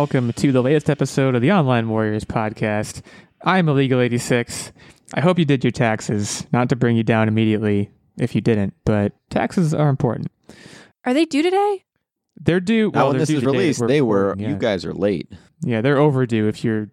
[0.00, 3.02] and welcome to the latest episode of the Online Warriors podcast.
[3.44, 4.72] I'm Illegal 86.
[5.12, 8.72] I hope you did your taxes, not to bring you down immediately if you didn't,
[8.86, 10.28] but taxes are important.
[11.04, 11.84] Are they due today?
[12.40, 12.90] They're due.
[12.94, 14.28] Now, well, when this due is the day that released, they were.
[14.28, 15.30] recording, You guys are late.
[15.62, 16.48] Yeah, they're overdue.
[16.48, 16.88] If you're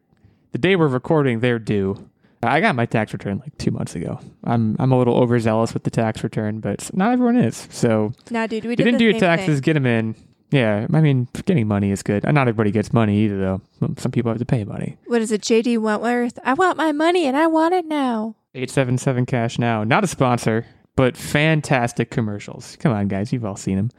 [0.52, 2.10] the day we're recording, they're due.
[2.44, 4.20] I got my tax return like two months ago.
[4.44, 7.70] I'm I'm a little overzealous with the tax return, but not everyone is.
[7.72, 9.62] So Nah, dude, we you did didn't the do your taxes, thing.
[9.62, 10.16] get them in.
[10.50, 12.24] Yeah, I mean, getting money is good.
[12.24, 13.62] Not everybody gets money either, though.
[13.98, 14.98] Some people have to pay money.
[15.06, 15.78] What is it, J.G.
[15.78, 16.40] Wentworth?
[16.44, 18.36] I want my money and I want it now.
[18.56, 19.84] 877 Cash Now.
[19.84, 20.66] Not a sponsor,
[20.96, 22.78] but fantastic commercials.
[22.78, 23.34] Come on, guys.
[23.34, 23.92] You've all seen them.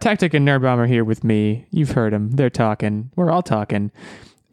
[0.00, 1.66] Tactic and Nerd Bomb are here with me.
[1.70, 2.32] You've heard them.
[2.32, 3.10] They're talking.
[3.16, 3.90] We're all talking.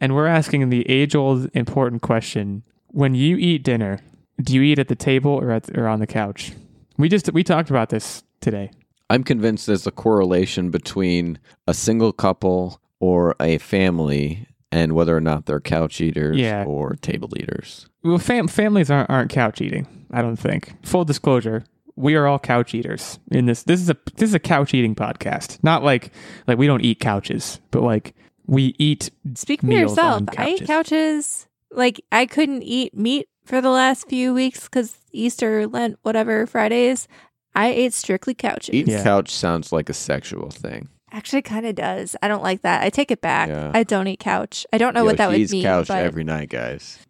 [0.00, 4.00] And we're asking the age old important question When you eat dinner,
[4.40, 6.52] do you eat at the table or, at, or on the couch?
[6.96, 8.70] We just we talked about this today.
[9.10, 15.20] I'm convinced there's a correlation between a single couple or a family and whether or
[15.20, 16.64] not they're couch eaters Yeah.
[16.64, 17.88] or table eaters.
[18.02, 19.86] Well, fam- families aren't, aren't couch eating.
[20.10, 20.74] I don't think.
[20.86, 21.64] Full disclosure,
[21.96, 23.62] we are all couch eaters in this.
[23.62, 25.58] This is a this is a couch eating podcast.
[25.62, 26.12] Not like
[26.46, 28.14] like we don't eat couches, but like
[28.46, 29.10] we eat.
[29.34, 30.22] Speak for yourself.
[30.36, 30.66] I ate couches.
[30.66, 31.48] couches.
[31.70, 37.08] Like, I couldn't eat meat for the last few weeks because Easter, Lent, whatever, Fridays.
[37.54, 38.74] I ate strictly couches.
[38.74, 39.02] Eating Yeah.
[39.02, 40.88] couch sounds like a sexual thing.
[41.12, 42.16] Actually, kind of does.
[42.22, 42.82] I don't like that.
[42.82, 43.48] I take it back.
[43.48, 43.70] Yeah.
[43.72, 44.66] I don't eat couch.
[44.72, 45.62] I don't know Yo, what that would she's mean.
[45.62, 46.98] couch but every night, guys.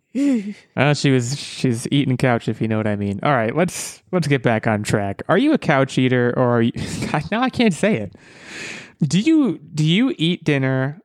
[0.77, 3.19] Uh, she was she's eating couch if you know what I mean.
[3.25, 5.23] All right, let's let's get back on track.
[5.29, 6.71] Are you a couch eater or are you?
[7.33, 8.15] now I can't say it.
[9.03, 11.01] Do you do you eat dinner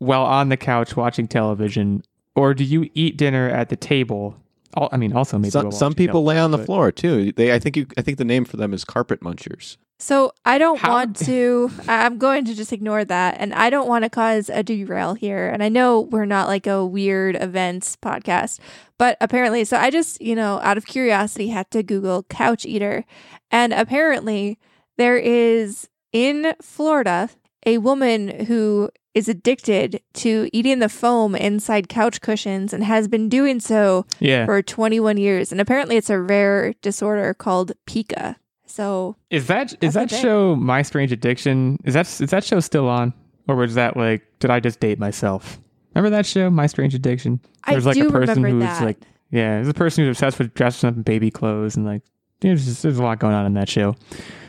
[0.00, 2.02] while on the couch watching television,
[2.36, 4.36] or do you eat dinner at the table?
[4.76, 7.32] Al- I mean, also maybe Some, while some people lay on the but- floor too.
[7.32, 9.76] They, I think, you, I think the name for them is carpet munchers.
[9.98, 11.70] So I don't How- want to.
[11.86, 15.48] I'm going to just ignore that, and I don't want to cause a derail here.
[15.48, 18.58] And I know we're not like a weird events podcast,
[18.98, 23.04] but apparently, so I just you know out of curiosity had to Google couch eater,
[23.52, 24.58] and apparently
[24.98, 27.30] there is in Florida
[27.64, 33.28] a woman who is addicted to eating the foam inside couch cushions and has been
[33.28, 35.52] doing so Yeah, for 21 years.
[35.52, 38.36] And apparently, it's a rare disorder called pica.
[38.66, 41.78] So is that is that show My Strange Addiction?
[41.84, 43.12] Is that is that show still on,
[43.46, 45.60] or was that like did I just date myself?
[45.94, 47.38] Remember that show, My Strange Addiction?
[47.64, 48.82] I There's like do a person who's that.
[48.82, 48.98] like
[49.30, 52.00] Yeah, there's a person who's obsessed with dressing up in baby clothes and like
[52.40, 53.94] there's just, there's a lot going on in that show.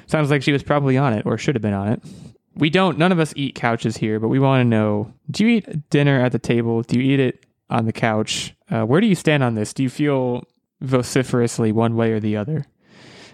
[0.08, 2.02] Sounds like she was probably on it or should have been on it.
[2.56, 5.58] We don't none of us eat couches here, but we want to know: Do you
[5.58, 6.82] eat dinner at the table?
[6.84, 8.56] Do you eat it on the couch?
[8.70, 9.74] Uh, where do you stand on this?
[9.74, 10.44] Do you feel
[10.82, 12.66] vociferously one way or the other?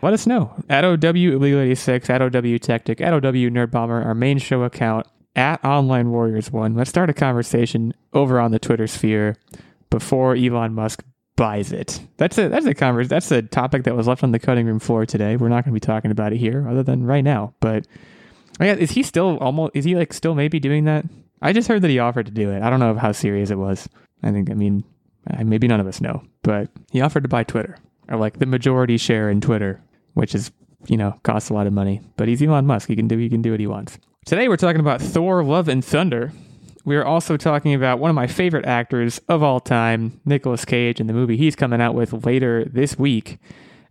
[0.01, 4.15] Let us know at OW Illegal 86, at OW Tactic, at OW Nerd Bomber, our
[4.15, 5.05] main show account,
[5.35, 6.73] at Online Warriors One.
[6.75, 9.35] Let's start a conversation over on the Twitter sphere
[9.89, 11.03] before Elon Musk
[11.35, 12.01] buys it.
[12.17, 14.79] That's a that's a convers that's a topic that was left on the cutting room
[14.79, 15.35] floor today.
[15.37, 17.53] We're not going to be talking about it here, other than right now.
[17.59, 17.87] But
[18.65, 19.75] yeah, is he still almost?
[19.75, 21.05] Is he like still maybe doing that?
[21.41, 22.61] I just heard that he offered to do it.
[22.61, 23.87] I don't know how serious it was.
[24.23, 24.83] I think I mean
[25.43, 27.77] maybe none of us know, but he offered to buy Twitter
[28.09, 29.81] or like the majority share in Twitter,
[30.13, 30.51] which is
[30.87, 32.01] you know costs a lot of money.
[32.17, 32.87] But he's Elon Musk.
[32.87, 33.97] He can do he can do what he wants.
[34.25, 36.31] Today we're talking about Thor: Love and Thunder.
[36.85, 40.99] We are also talking about one of my favorite actors of all time, Nicolas Cage,
[40.99, 43.37] and the movie he's coming out with later this week.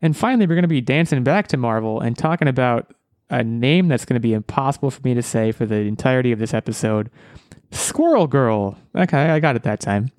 [0.01, 2.93] And finally, we're going to be dancing back to Marvel and talking about
[3.31, 6.39] a name that's going to be impossible for me to say for the entirety of
[6.39, 7.11] this episode
[7.71, 8.79] Squirrel Girl.
[8.97, 10.11] Okay, I got it that time,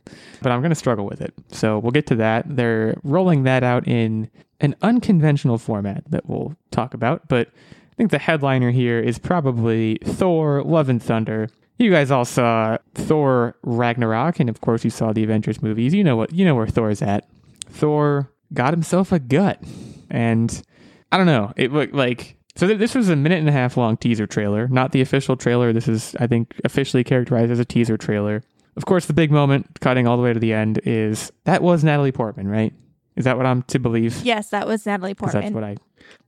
[0.41, 1.33] but I'm going to struggle with it.
[1.51, 2.45] So we'll get to that.
[2.47, 8.11] They're rolling that out in an unconventional format that we'll talk about, but I think
[8.11, 11.49] the headliner here is probably Thor Love and Thunder.
[11.77, 15.93] You guys all saw Thor Ragnarok, and of course you saw the Avengers movies.
[15.93, 17.27] You know what you know where Thor's at.
[17.69, 19.63] Thor got himself a gut.
[20.09, 20.61] And
[21.11, 21.53] I don't know.
[21.55, 24.67] It looked like so th- this was a minute and a half long teaser trailer,
[24.67, 25.71] not the official trailer.
[25.73, 28.43] This is I think officially characterized as a teaser trailer.
[28.75, 31.83] Of course, the big moment, cutting all the way to the end, is that was
[31.83, 32.73] Natalie Portman, right?
[33.15, 34.21] Is that what I'm to believe?
[34.23, 35.41] yes, that was Natalie Portman.
[35.43, 35.75] that's what I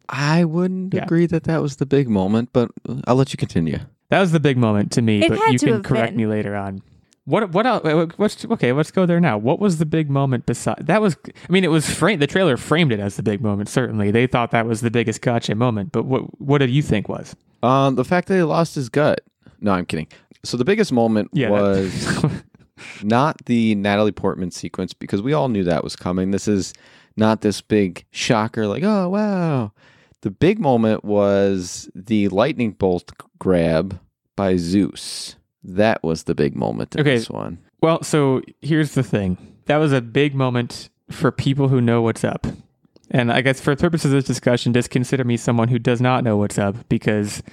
[0.10, 1.04] I wouldn't Yeah.
[1.04, 2.70] agree that that was the big moment, but
[3.08, 3.80] I'll let you continue.
[4.10, 6.18] That was the big moment to me, It but you to can correct been.
[6.18, 6.82] me later on.
[7.26, 8.14] What what else?
[8.18, 8.72] What's okay?
[8.72, 9.38] Let's go there now.
[9.38, 11.02] What was the big moment beside that?
[11.02, 12.22] Was I mean, it was framed.
[12.22, 13.70] The trailer framed it as the big moment.
[13.70, 15.92] Certainly, they thought that was the biggest gotcha moment.
[15.92, 17.36] But what what did you think was?
[17.62, 19.22] Um, the fact that he lost his gut.
[19.60, 20.08] No, I'm kidding.
[20.44, 22.26] So the biggest moment Yeah, was
[23.04, 26.32] not the Natalie Portman sequence because we all knew that was coming.
[26.32, 26.74] This is
[27.16, 29.72] not this big shocker like, oh, wow.
[30.22, 34.00] The big moment was the lightning bolt grab
[34.36, 35.36] by Zeus.
[35.64, 37.16] That was the big moment in Okay.
[37.16, 37.60] this one.
[37.82, 39.38] Well, so here's the thing.
[39.66, 42.48] That was a big moment for people who know what's up.
[43.12, 46.24] And I guess for purposes of this discussion, just consider me someone who does not
[46.24, 47.44] know what's up because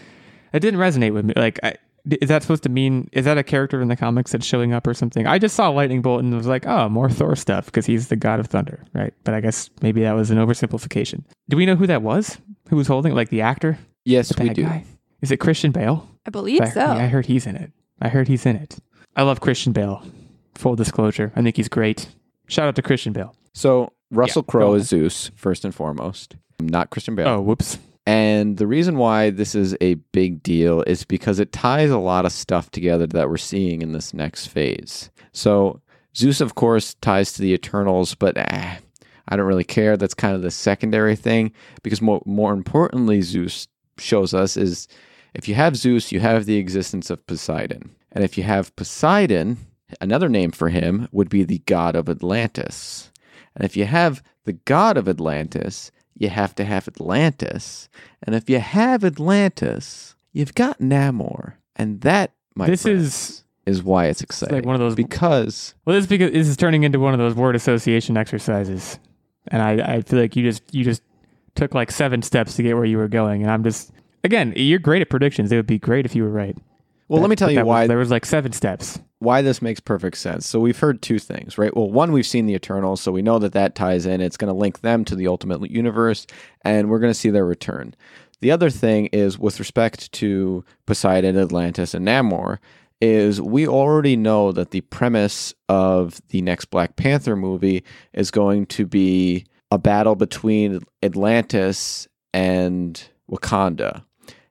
[0.52, 1.34] it didn't resonate with me.
[1.36, 1.74] Like, I,
[2.22, 4.86] is that supposed to mean, is that a character in the comics that's showing up
[4.86, 5.26] or something?
[5.26, 8.16] I just saw Lightning Bolt and was like, oh, more Thor stuff because he's the
[8.16, 9.12] god of thunder, right?
[9.24, 11.24] But I guess maybe that was an oversimplification.
[11.48, 12.38] Do we know who that was?
[12.70, 13.14] Who was holding it?
[13.16, 13.78] Like the actor?
[14.04, 14.62] Yes, The we do.
[14.62, 14.84] guy?
[15.20, 16.08] Is it Christian Bale?
[16.24, 16.80] I believe I, so.
[16.80, 17.72] yeah, I heard he's in it.
[18.00, 18.78] I heard he's in it.
[19.16, 20.02] I love Christian Bale.
[20.54, 22.08] Full disclosure, I think he's great.
[22.46, 23.34] Shout out to Christian Bale.
[23.52, 27.28] So Russell Yeah, Crowe is Zeus first and foremost, not Christian Bale.
[27.28, 27.78] Oh, whoops.
[28.06, 32.24] And the reason why this is a big deal is because it ties a lot
[32.24, 35.10] of stuff together that we're seeing in this next phase.
[35.32, 35.82] So,
[36.16, 38.78] Zeus, of course, ties to the Eternals, but eh,
[39.28, 39.96] I don't really care.
[39.98, 41.52] That's kind of the secondary thing
[41.82, 43.68] because more, more importantly, Zeus
[43.98, 44.88] shows us is
[45.34, 47.90] if you have Zeus, you have the existence of Poseidon.
[48.12, 49.58] And if you have Poseidon,
[50.00, 53.12] another name for him would be the god of Atlantis.
[53.54, 57.88] And if you have the god of Atlantis, you have to have Atlantis.
[58.22, 61.54] And if you have Atlantis, you've got Namor.
[61.76, 64.56] And that, my This friends, is- is why it's It's exciting.
[64.56, 64.94] like one of those.
[64.94, 68.98] because well, this is because this is turning into one of those word association exercises,
[69.48, 71.02] and I, I feel like you just you just
[71.54, 73.92] took like seven steps to get where you were going, and I'm just
[74.24, 75.50] again you're great at predictions.
[75.52, 76.56] It would be great if you were right.
[77.08, 78.98] well, let me tell you that was- why there was like seven steps.
[79.20, 80.46] why this makes perfect sense.
[80.46, 81.74] So we've heard two things, right?
[81.76, 84.20] Well, one, we've seen the Eternals, so we know that that ties in.
[84.20, 86.26] It's going to link them to the Ultimate Universe,
[86.62, 87.94] and we're going to see their return.
[88.40, 92.58] The other thing is with respect to Poseidon, Atlantis, and Namor,
[93.00, 97.82] is we already know that the premise of the next Black Panther movie
[98.12, 104.04] is going to be a battle between Atlantis and Wakanda.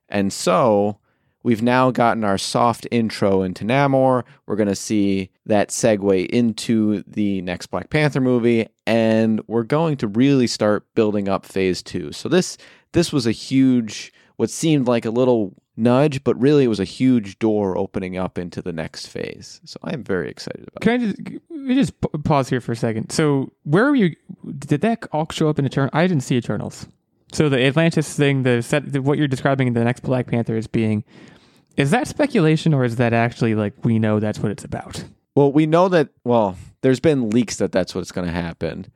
[0.08, 0.98] And so
[1.42, 4.24] we've now gotten our soft intro into Namor.
[4.46, 9.96] We're going to see that segue into the next Black Panther movie, and we're going
[9.98, 12.12] to really start building up phase two.
[12.12, 12.56] So this
[12.92, 16.84] this was a huge, what seemed like a little nudge, but really it was a
[16.84, 19.60] huge door opening up into the next phase.
[19.64, 20.76] So I am very excited about.
[20.76, 20.80] it.
[20.80, 20.92] Can
[21.70, 23.10] I just just pause here for a second?
[23.10, 24.16] So where were you?
[24.58, 25.90] Did that all show up in Eternal?
[25.92, 26.88] I didn't see Eternals.
[27.32, 30.56] So the Atlantis thing, the set, the, what you're describing in the next Black Panther
[30.56, 31.04] as being,
[31.76, 35.04] is that speculation or is that actually like we know that's what it's about?
[35.34, 36.08] Well, we know that.
[36.24, 38.86] Well, there's been leaks that that's what's going to happen,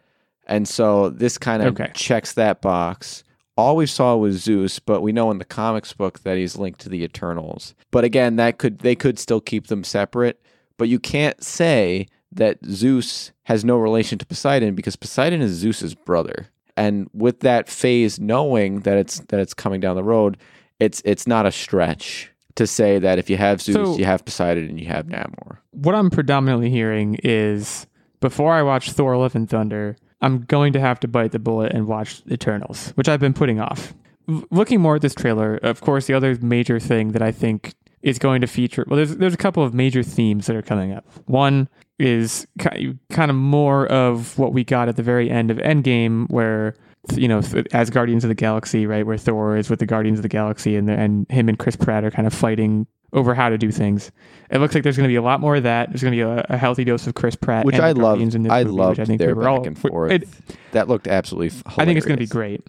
[0.46, 1.92] and so this kind of Okay.
[1.94, 3.22] checks that box.
[3.56, 6.80] All we saw was Zeus, but we know in the comics book that he's linked
[6.80, 7.74] to the Eternals.
[7.90, 10.40] But again, that could they could still keep them separate.
[10.78, 15.94] But you can't say that Zeus has no relation to Poseidon because Poseidon is Zeus's
[15.94, 16.48] brother.
[16.76, 20.38] And with that phase knowing that it's that it's coming down the road,
[20.80, 24.24] it's it's not a stretch to say that if you have Zeus, So- you have
[24.24, 25.58] Poseidon and you have Namor.
[25.72, 27.86] What I'm predominantly hearing is
[28.20, 31.72] before I watch Thor: Love and Thunder, I'm going to have to bite the bullet
[31.72, 33.94] and watch Eternals, which I've been putting off.
[34.28, 37.74] L- looking more at this trailer, of course, the other major thing that I think
[38.02, 40.92] is going to feature well, there's there's a couple of major themes that are coming
[40.92, 41.04] up.
[41.26, 41.68] One
[41.98, 46.74] is kind of more of what we got at the very end of Endgame, where
[47.14, 47.42] you know,
[47.72, 50.76] as Guardians of the Galaxy, right, where Thor is with the Guardians of the Galaxy,
[50.76, 53.70] and the, and him and Chris Pratt are kind of fighting over how to do
[53.70, 54.10] things.
[54.50, 55.90] It looks like there's going to be a lot more of that.
[55.90, 58.00] There's going to be a, a healthy dose of Chris Pratt, which and I the
[58.00, 58.14] loved.
[58.14, 59.78] Guardians in this I movie, loved which I think their we were back all, and
[59.78, 60.12] forth.
[60.12, 60.28] It,
[60.72, 61.48] that looked absolutely.
[61.48, 61.78] Hilarious.
[61.78, 62.62] I think it's going to be great.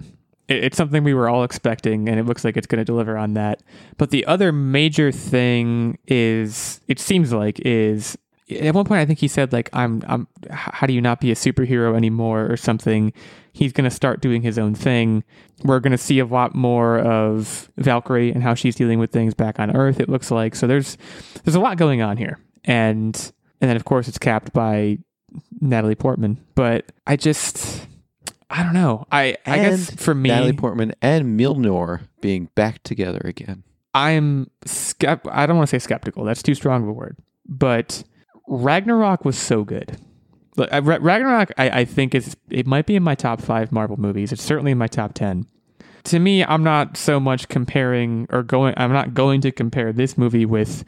[0.47, 3.17] It, it's something we were all expecting, and it looks like it's going to deliver
[3.17, 3.63] on that.
[3.97, 8.17] But the other major thing is, it seems like, is
[8.51, 10.27] at one point I think he said like, "I'm, I'm.
[10.49, 13.13] How do you not be a superhero anymore?" or something.
[13.55, 15.23] He's going to start doing his own thing.
[15.63, 19.35] We're going to see a lot more of Valkyrie and how she's dealing with things
[19.35, 19.99] back on Earth.
[19.99, 20.67] It looks like so.
[20.67, 20.97] There's
[21.43, 23.15] there's a lot going on here, and
[23.61, 24.97] and then of course it's capped by
[25.61, 26.43] Natalie Portman.
[26.55, 27.87] But I just
[28.49, 29.05] I don't know.
[29.11, 33.63] I I guess for me, Natalie Portman and Mjolnir being back together again.
[33.93, 35.21] I'm skept.
[35.31, 36.23] I don't want to say skeptical.
[36.23, 37.17] That's too strong of a word.
[37.47, 38.03] But
[38.47, 39.97] Ragnarok was so good.
[40.55, 43.97] Look, I- Ragnarok, I, I think is it might be in my top five Marvel
[43.97, 44.31] movies.
[44.31, 45.45] It's certainly in my top ten.
[46.05, 48.73] To me, I'm not so much comparing or going.
[48.77, 50.83] I'm not going to compare this movie with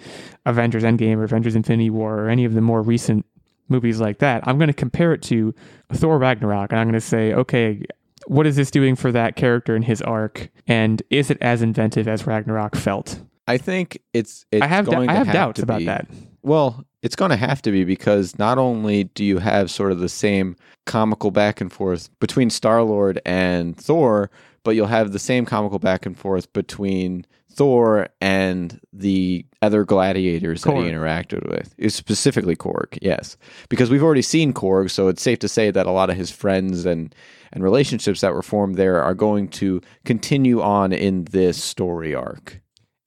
[0.45, 3.25] Avengers Endgame or Avengers Infinity War or any of the more recent
[3.67, 4.47] movies like that.
[4.47, 5.53] I'm going to compare it to
[5.93, 7.83] Thor Ragnarok, and I'm going to say, okay,
[8.27, 12.07] what is this doing for that character and his arc, and is it as inventive
[12.07, 13.21] as Ragnarok felt?
[13.47, 14.45] I think it's.
[14.51, 16.07] it's I have going I have have doubts about be- that.
[16.41, 19.99] Well, it's going to have to be because not only do you have sort of
[19.99, 20.55] the same
[20.85, 24.29] comical back and forth between Star Lord and Thor,
[24.63, 30.63] but you'll have the same comical back and forth between Thor and the other gladiators
[30.63, 31.73] that he interacted with.
[31.77, 33.37] It's specifically Korg, yes,
[33.69, 36.31] because we've already seen Korg, so it's safe to say that a lot of his
[36.31, 37.13] friends and
[37.53, 42.59] and relationships that were formed there are going to continue on in this story arc.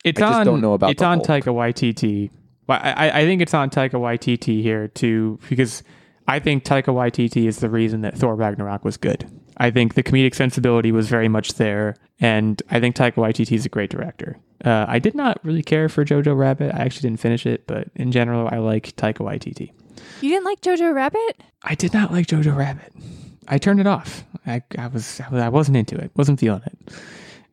[0.04, 1.28] It's I just on, don't know about it's on Hulk.
[1.28, 2.30] Taika Waititi.
[2.66, 5.82] Well, I, I- I think it's on Taika Waititi here too, because
[6.26, 9.28] I think Taika Waititi is the reason that Thor Ragnarok was good.
[9.58, 13.66] I think the comedic sensibility was very much there, and I think Taika Waititi is
[13.66, 14.38] a great director.
[14.64, 16.74] Uh, I did not really care for Jojo Rabbit.
[16.74, 19.72] I actually didn't finish it, but in general, I like Taika Waititi.
[20.20, 21.42] You didn't like Jojo Rabbit?
[21.62, 22.92] I did not like Jojo Rabbit.
[23.48, 24.24] I turned it off.
[24.46, 26.10] I, I was I wasn't into it.
[26.16, 26.92] wasn't feeling it.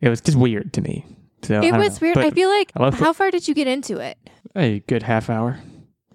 [0.00, 1.04] It was just weird to me.
[1.42, 2.06] So it was know.
[2.06, 2.14] weird.
[2.14, 4.18] But- I feel like I how far did you get into it?
[4.54, 5.58] a good half hour.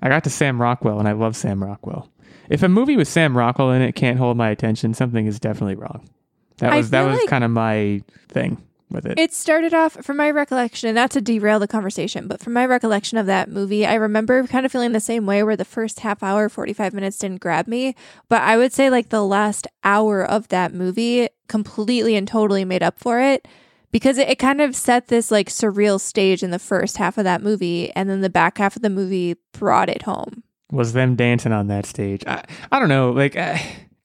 [0.02, 2.10] I got to Sam Rockwell, and I love Sam Rockwell.
[2.50, 5.76] If a movie with Sam Rockwell in it can't hold my attention, something is definitely
[5.76, 6.10] wrong.
[6.58, 9.18] That I was that was like- kind of my thing with it.
[9.18, 13.18] It started off, from my recollection, not to derail the conversation, but from my recollection
[13.18, 16.22] of that movie, I remember kind of feeling the same way where the first half
[16.22, 17.96] hour, 45 minutes didn't grab me.
[18.28, 22.84] But I would say like the last hour of that movie completely and totally made
[22.84, 23.48] up for it
[23.92, 27.24] because it, it kind of set this like surreal stage in the first half of
[27.24, 27.92] that movie.
[27.96, 30.44] And then the back half of the movie brought it home.
[30.72, 32.24] Was them dancing on that stage.
[32.26, 33.58] I, I don't know, like uh,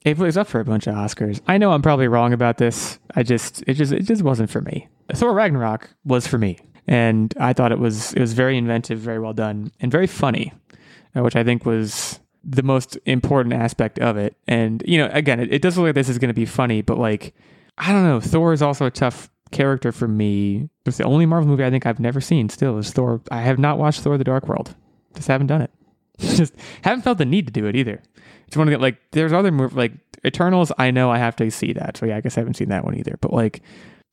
[0.02, 1.40] it was up for a bunch of Oscars.
[1.46, 2.98] I know I'm probably wrong about this.
[3.14, 4.88] I just it just it just wasn't for me.
[5.12, 9.18] Thor Ragnarok was for me, and I thought it was it was very inventive, very
[9.18, 10.52] well done, and very funny,
[11.16, 14.36] uh, which I think was the most important aspect of it.
[14.46, 16.82] And you know, again, it, it does look like this is going to be funny,
[16.82, 17.34] but like
[17.78, 20.68] I don't know, Thor is also a tough character for me.
[20.84, 22.48] It's the only Marvel movie I think I've never seen.
[22.48, 23.20] Still is Thor.
[23.30, 24.74] I have not watched Thor: The Dark World.
[25.14, 25.70] Just haven't done it.
[26.36, 28.02] just haven't felt the need to do it either.
[28.46, 29.92] It's one of the like there's other mov like
[30.24, 30.72] Eternals.
[30.78, 32.84] I know I have to see that, so yeah, I guess I haven't seen that
[32.84, 33.16] one either.
[33.20, 33.62] But like,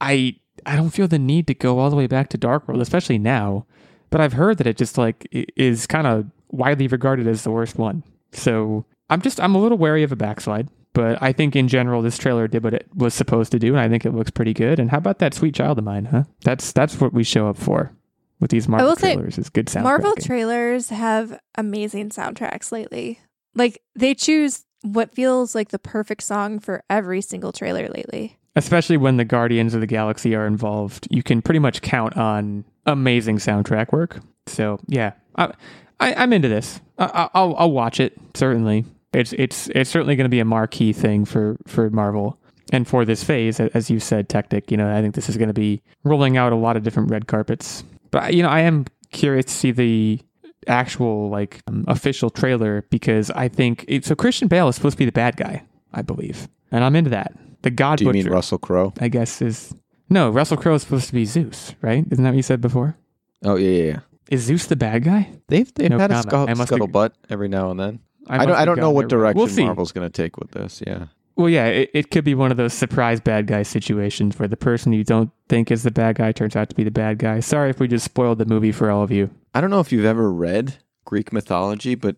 [0.02, 2.82] I I don't feel the need to go all the way back to Dark World,
[2.82, 3.66] especially now.
[4.10, 7.78] But I've heard that it just like is kind of widely regarded as the worst
[7.78, 8.04] one.
[8.32, 10.70] So I'm just I'm a little wary of a backslide.
[10.94, 13.80] But I think in general this trailer did what it was supposed to do, and
[13.80, 14.80] I think it looks pretty good.
[14.80, 16.26] And how about that sweet child of mine, huh?
[16.42, 17.92] That's that's what we show up for
[18.40, 19.84] with these Marvel will trailers is good sound.
[19.86, 23.20] Marvel trailers have amazing soundtracks lately.
[23.56, 28.38] Like they choose what feels like the perfect song for every single trailer lately.
[28.56, 32.66] especially when the Guardians of the Galaxy are involved, you can pretty much count on
[32.86, 34.20] amazing soundtrack work.
[34.48, 35.54] So yeah, I,
[36.00, 36.82] I, I'm into this.
[36.98, 38.84] I, I- I'll I'll watch it certainly.
[39.14, 42.38] It's it's it's certainly going to be a marquee thing for for Marvel
[42.72, 44.70] and for this phase, as you said, Tactic.
[44.72, 47.10] You know, I think this is going to be rolling out a lot of different
[47.12, 47.84] red carpets.
[48.14, 50.20] But you know, I am curious to see the
[50.68, 54.16] actual like um, official trailer because I think it, so.
[54.16, 57.34] Christian Bale is supposed to be the bad guy, I believe, and I'm into that.
[57.64, 58.24] The God Do you Butcher.
[58.26, 58.94] mean Russell Crowe?
[59.02, 59.74] I guess is
[60.10, 62.06] no Russell Crowe is supposed to be Zeus, right?
[62.12, 62.96] Isn't that what you said before?
[63.44, 64.00] Oh yeah, yeah, yeah.
[64.30, 65.30] Is Zeus the bad guy?
[65.48, 66.58] They've they've No had a comment.
[66.58, 68.00] scuttle, I scuttlebutt every now and then.
[68.28, 69.66] I, must don't I don't know what direction We'll.
[69.66, 70.82] Marvel's going to take with this.
[70.86, 71.08] Yeah.
[71.36, 74.58] Well, yeah, it, it could be one of those surprise bad guy situations where the
[74.58, 77.40] person you don't think is the bad guy turns out to be the bad guy.
[77.40, 79.32] Sorry if we just spoiled the movie for all of you.
[79.54, 82.18] I don't know if you've ever read Greek mythology, but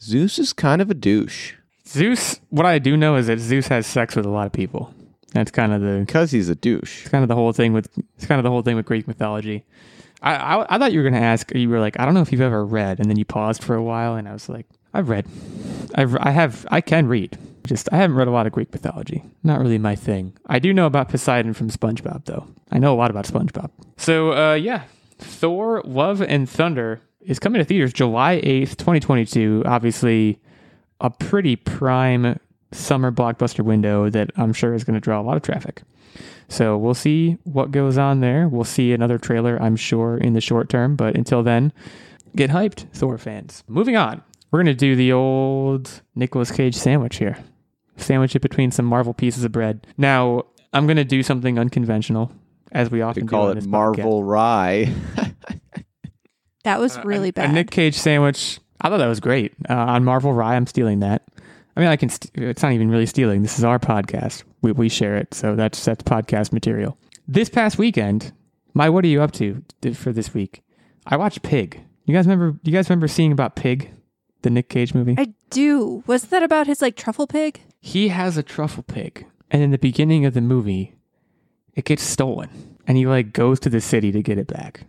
[0.00, 1.54] Zeus is kind of a douche
[1.86, 2.40] Zeus.
[2.50, 4.92] What I do know is that Zeus has sex with a lot of people.
[5.32, 7.02] That's kind of the because he's a douche.
[7.02, 9.06] it's kind of the whole thing with it's kind of the whole thing with Greek
[9.06, 9.64] mythology.
[10.22, 11.54] I I, I thought you were going to ask.
[11.54, 13.74] You were like, I don't know if you've ever read, and then you paused for
[13.74, 15.26] a while, and I was like, I've read.
[15.94, 17.38] I've I have I can read.
[17.66, 19.22] Just I haven't read a lot of Greek mythology.
[19.42, 20.32] Not really my thing.
[20.46, 22.46] I do know about Poseidon from SpongeBob, though.
[22.70, 23.70] I know a lot about SpongeBob.
[23.96, 24.84] So uh, yeah,
[25.18, 29.62] Thor: Love and Thunder is coming to theaters July eighth, twenty twenty two.
[29.66, 30.40] Obviously,
[31.00, 32.38] a pretty prime
[32.72, 35.82] summer blockbuster window that I'm sure is going to draw a lot of traffic.
[36.48, 38.48] So we'll see what goes on there.
[38.48, 40.94] We'll see another trailer, I'm sure, in the short term.
[40.94, 41.72] But until then,
[42.36, 43.64] get hyped, Thor fans.
[43.66, 47.38] Moving on, we're going to do the old Nicolas Cage sandwich here.
[47.96, 49.86] Sandwich it between some Marvel pieces of bread.
[49.96, 52.30] Now, I'm going to do something unconventional,
[52.72, 53.70] as we often We do call it this podcast.
[53.70, 54.94] Marvel Rye.
[56.66, 57.50] That was really a, bad.
[57.50, 58.58] A Nick Cage sandwich.
[58.80, 59.54] I thought that was great.
[59.70, 61.22] Uh, on Marvel Rye, I'm stealing that.
[61.76, 62.08] I mean, I can.
[62.08, 63.42] St- it's not even really stealing.
[63.42, 64.42] This is our podcast.
[64.62, 66.98] We we share it, so that's that's podcast material.
[67.28, 68.32] This past weekend,
[68.74, 69.62] my what are you up to
[69.94, 70.64] for this week?
[71.06, 71.80] I watched Pig.
[72.04, 72.58] You guys remember?
[72.64, 73.92] You guys remember seeing about Pig,
[74.46, 75.16] the Nick Cage movie?
[75.18, 76.04] I do.
[76.06, 77.60] Wasn't that about his like truffle pig?
[77.80, 80.94] he has a truffle pig, and in the beginning of the movie,
[81.74, 84.80] it gets stolen, and he like goes to the city to get it back.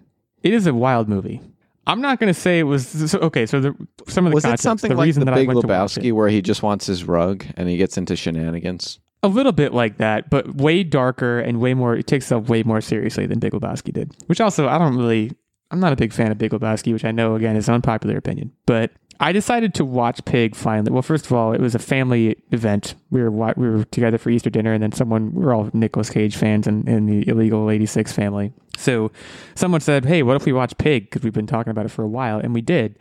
[0.42, 1.42] It is a wild movie.
[1.86, 3.46] I'm not going to say it was so, okay.
[3.46, 3.76] So the,
[4.08, 5.62] some of the Was it context, something the like reason the that Big I went
[5.62, 9.00] to watch Lebowski it, where he just wants his rug and he gets into shenanigans?
[9.24, 11.96] a little bit like that, but way darker and way more.
[11.96, 14.16] It takes itself way more seriously than Big Lebowski did.
[14.28, 15.32] Which also, I don't really.
[15.70, 18.16] I'm not a big fan of Big Lebowski, which I know again is an unpopular
[18.18, 20.92] opinion, but I decided to watch Pig finally.
[20.92, 22.96] Well, first of all, it was a family event.
[23.10, 26.10] We were we were together for Easter dinner, and then someone we are all Nicolas
[26.10, 28.54] Cage fans in, in the Illegal 86 family.
[28.78, 29.12] So
[29.56, 32.04] someone said, "Hey, what if we watch Pig?" Because we've been talking about it for
[32.04, 32.98] a while, and we did.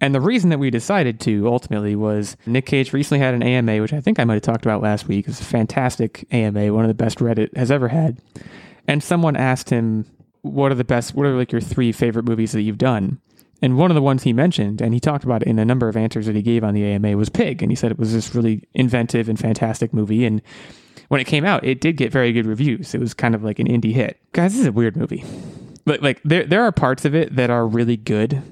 [0.00, 3.80] And the reason that we decided to ultimately was Nick Cage recently had an AMA,
[3.80, 5.26] which I think I might have talked about last week.
[5.26, 8.20] It's a fantastic AMA, one of the best Reddit has ever had.
[8.86, 10.06] And someone asked him,
[10.42, 11.16] "What are the best?
[11.16, 13.18] What are like your three favorite movies that you've done?"
[13.60, 15.88] And one of the ones he mentioned, and he talked about it in a number
[15.88, 17.62] of answers that he gave on the AMA, was Pig.
[17.62, 20.24] And he said it was this really inventive and fantastic movie.
[20.24, 20.40] And
[21.08, 22.94] when it came out, it did get very good reviews.
[22.94, 24.20] It was kind of like an indie hit.
[24.32, 25.24] Guys, this is a weird movie.
[25.84, 28.42] But like there there are parts of it that are really good,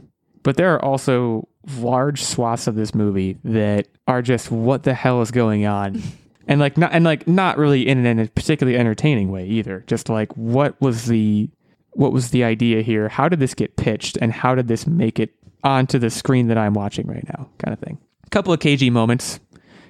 [0.43, 1.47] but there are also
[1.79, 6.03] large swaths of this movie that are just what the hell is going on.
[6.49, 9.85] And like not and like not really in a particularly entertaining way either.
[9.87, 11.51] Just like what was the
[11.97, 13.09] what was the idea here?
[13.09, 15.31] How did this get pitched and how did this make it
[15.65, 17.49] onto the screen that I'm watching right now?
[17.59, 17.99] Kind of thing.
[18.25, 19.41] A couple of cagey moments.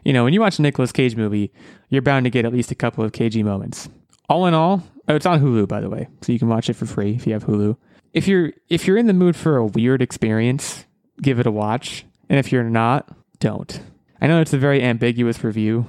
[0.05, 1.53] You know, when you watch a Nicolas Cage movie,
[1.89, 3.89] you're bound to get at least a couple of cagey moments.
[4.29, 6.75] All in all, oh, it's on Hulu by the way, so you can watch it
[6.75, 7.77] for free if you have Hulu.
[8.13, 10.87] If you're if you're in the mood for a weird experience,
[11.21, 12.05] give it a watch.
[12.29, 13.09] And if you're not,
[13.41, 13.81] don't.
[14.21, 15.87] I know it's a very ambiguous review,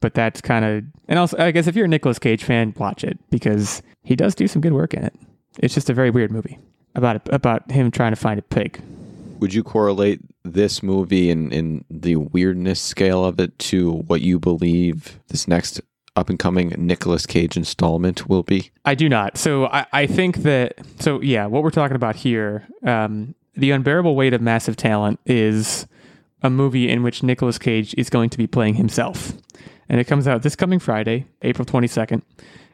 [0.00, 3.04] but that's kind of and also I guess if you're a Nicolas Cage fan, watch
[3.04, 5.14] it because he does do some good work in it.
[5.58, 6.58] It's just a very weird movie
[6.94, 8.80] about about him trying to find a pig.
[9.38, 14.38] Would you correlate this movie in, in the weirdness scale of it to what you
[14.38, 15.80] believe this next
[16.16, 18.70] up and coming Nicolas Cage installment will be?
[18.84, 19.38] I do not.
[19.38, 24.14] So I, I think that so yeah, what we're talking about here, um, the unbearable
[24.14, 25.86] weight of massive talent is
[26.42, 29.32] a movie in which Nicolas Cage is going to be playing himself.
[29.88, 32.22] And it comes out this coming Friday, April 22nd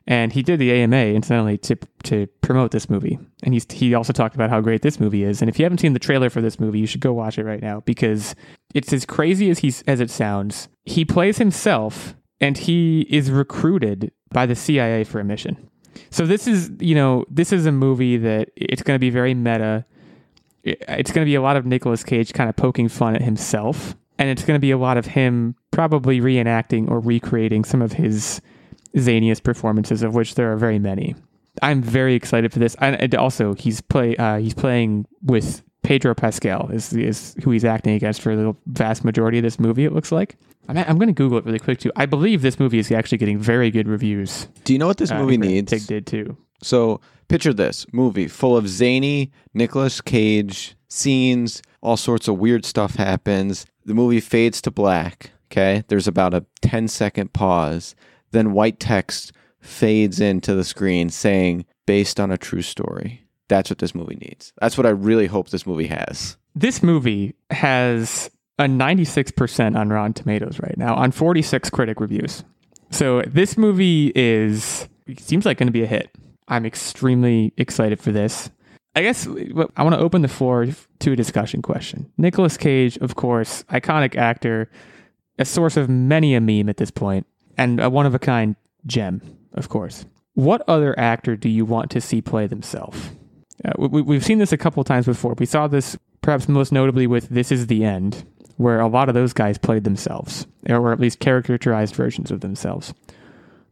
[0.07, 3.19] and he did the AMA incidentally to to promote this movie.
[3.43, 5.43] And he's he also talked about how great this movie is.
[5.43, 7.45] And if you haven't seen the trailer for this movie, you should go watch it
[7.45, 8.35] right now because
[8.75, 10.69] it's as crazy as he's as it sounds.
[10.85, 15.69] He plays himself, and he is recruited by the CIA for a mission.
[16.11, 19.35] So this is you know this is a movie that it's going to be very
[19.35, 19.85] meta.
[20.63, 23.97] It's going to be a lot of Nicolas Cage kind of poking fun at himself,
[24.19, 27.93] and it's going to be a lot of him probably reenacting or recreating some of
[27.93, 28.41] his
[28.97, 31.15] zaniest performances, of which there are very many.
[31.63, 32.75] I'm very excited for this.
[32.81, 37.95] And also, he's play uh, he's playing with Pedro Pascal is is who he's acting
[37.95, 39.85] against for the vast majority of this movie.
[39.85, 40.37] It looks like.
[40.69, 41.93] I'm, I'm going to Google it really quick too.
[41.95, 44.49] I believe this movie is actually getting very good reviews.
[44.65, 45.73] Do you know what this uh, movie needs?
[45.73, 46.37] Pig did too.
[46.63, 51.63] So picture this movie full of zany Nicolas Cage scenes.
[51.83, 53.65] All sorts of weird stuff happens.
[53.85, 55.31] The movie fades to black.
[55.53, 57.95] Okay, there's about a 10 second pause
[58.31, 63.23] then white text fades into the screen saying based on a true story.
[63.49, 64.53] That's what this movie needs.
[64.61, 66.37] That's what I really hope this movie has.
[66.55, 72.45] This movie has a 96% on Rotten Tomatoes right now on 46 critic reviews.
[72.91, 76.11] So this movie is seems like going to be a hit.
[76.49, 78.51] I'm extremely excited for this.
[78.95, 80.67] I guess I want to open the floor
[81.01, 82.11] to a discussion question.
[82.17, 84.71] Nicolas Cage, of course, iconic actor,
[85.39, 88.57] a source of many a meme at this point and a one of a kind
[88.87, 89.21] gem,
[89.55, 90.05] of course.
[90.35, 93.11] What other actor do you want to see play themselves?
[93.65, 95.35] Uh, we, we've seen this a couple times before.
[95.39, 98.25] We saw this perhaps most notably with This Is the End,
[98.57, 102.93] where a lot of those guys played themselves, or at least caricaturized versions of themselves.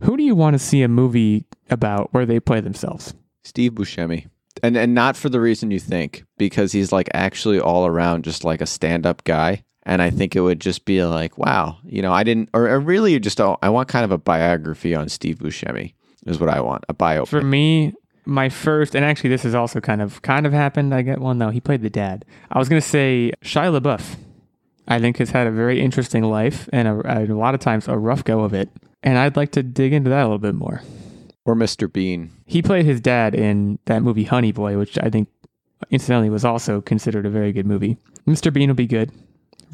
[0.00, 3.14] Who do you want to see a movie about where they play themselves?
[3.42, 4.28] Steve Buscemi.
[4.62, 8.44] And and not for the reason you think, because he's like actually all around just
[8.44, 9.64] like a stand up guy.
[9.86, 12.80] And I think it would just be like, wow, you know, I didn't, or, or
[12.80, 15.92] really just, oh, I want kind of a biography on Steve Buscemi
[16.26, 17.26] is what I want, a bio.
[17.26, 17.92] For me,
[18.24, 20.94] my first, and actually this has also kind of, kind of happened.
[20.94, 21.50] I get one though.
[21.50, 22.24] He played the dad.
[22.50, 24.16] I was going to say Shia LaBeouf.
[24.86, 27.96] I think has had a very interesting life and a, a lot of times a
[27.96, 28.70] rough go of it.
[29.02, 30.82] And I'd like to dig into that a little bit more.
[31.44, 31.92] Or Mr.
[31.92, 32.30] Bean.
[32.46, 35.28] He played his dad in that movie Honey Boy, which I think
[35.90, 37.98] incidentally was also considered a very good movie.
[38.26, 38.52] Mr.
[38.52, 39.10] Bean will be good.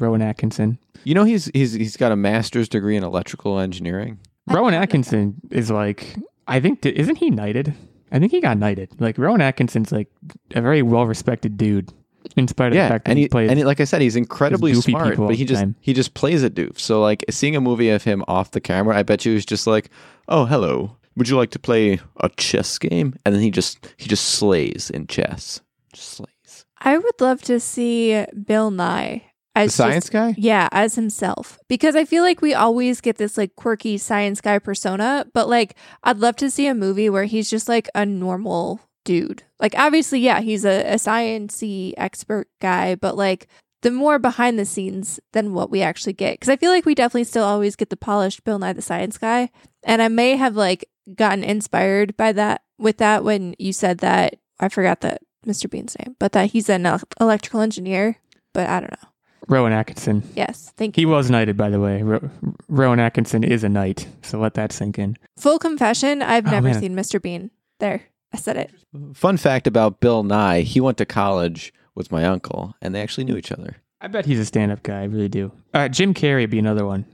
[0.01, 0.77] Rowan Atkinson.
[1.03, 4.19] You know he's he's he's got a master's degree in electrical engineering.
[4.47, 6.15] Rowan Atkinson is like
[6.47, 7.73] I think isn't he knighted?
[8.11, 8.99] I think he got knighted.
[8.99, 10.09] Like Rowan Atkinson's like
[10.53, 11.93] a very well respected dude.
[12.37, 13.83] In spite of yeah, the fact that and he, he plays and he, like I
[13.83, 15.75] said, he's incredibly smart, but he just time.
[15.81, 16.79] he just plays a doof.
[16.79, 19.65] So like seeing a movie of him off the camera, I bet you he's just
[19.65, 19.89] like,
[20.27, 23.15] oh hello, would you like to play a chess game?
[23.25, 25.61] And then he just he just slays in chess,
[25.93, 26.65] just slays.
[26.79, 29.23] I would love to see Bill Nye
[29.55, 30.35] The as science just- guy?
[30.37, 31.59] yeah, as himself.
[31.67, 35.75] Because I feel like we always get this like quirky science guy persona, but like
[36.03, 39.43] I'd love to see a movie where he's just like a normal dude.
[39.59, 43.47] Like obviously, yeah, he's a, a sciencey expert guy, but like
[43.81, 46.33] the more behind the scenes than what we actually get.
[46.33, 49.17] Because I feel like we definitely still always get the polished Bill Nye the Science
[49.17, 49.49] Guy.
[49.83, 50.85] And I may have like
[51.15, 55.69] gotten inspired by that with that when you said that I forgot that Mr.
[55.69, 56.85] Bean's name, but that he's an
[57.19, 58.17] electrical engineer.
[58.53, 59.09] But I don't know.
[59.47, 60.23] Rowan Atkinson.
[60.35, 61.01] Yes, thank you.
[61.01, 62.01] He was knighted, by the way.
[62.03, 62.29] Ro-
[62.69, 65.17] Rowan Atkinson is a knight, so let that sink in.
[65.37, 66.79] Full confession, I've Oh, never man.
[66.79, 67.21] seen Mr.
[67.21, 67.51] Bean.
[67.79, 68.71] There, I said it.
[69.13, 73.23] Fun fact about Bill Nye: he went to college with my uncle, and they actually
[73.25, 73.77] knew each other.
[73.99, 75.01] I bet he's a stand-up guy.
[75.01, 75.51] I really do.
[75.73, 77.05] Uh, Jim Carrey would be another one.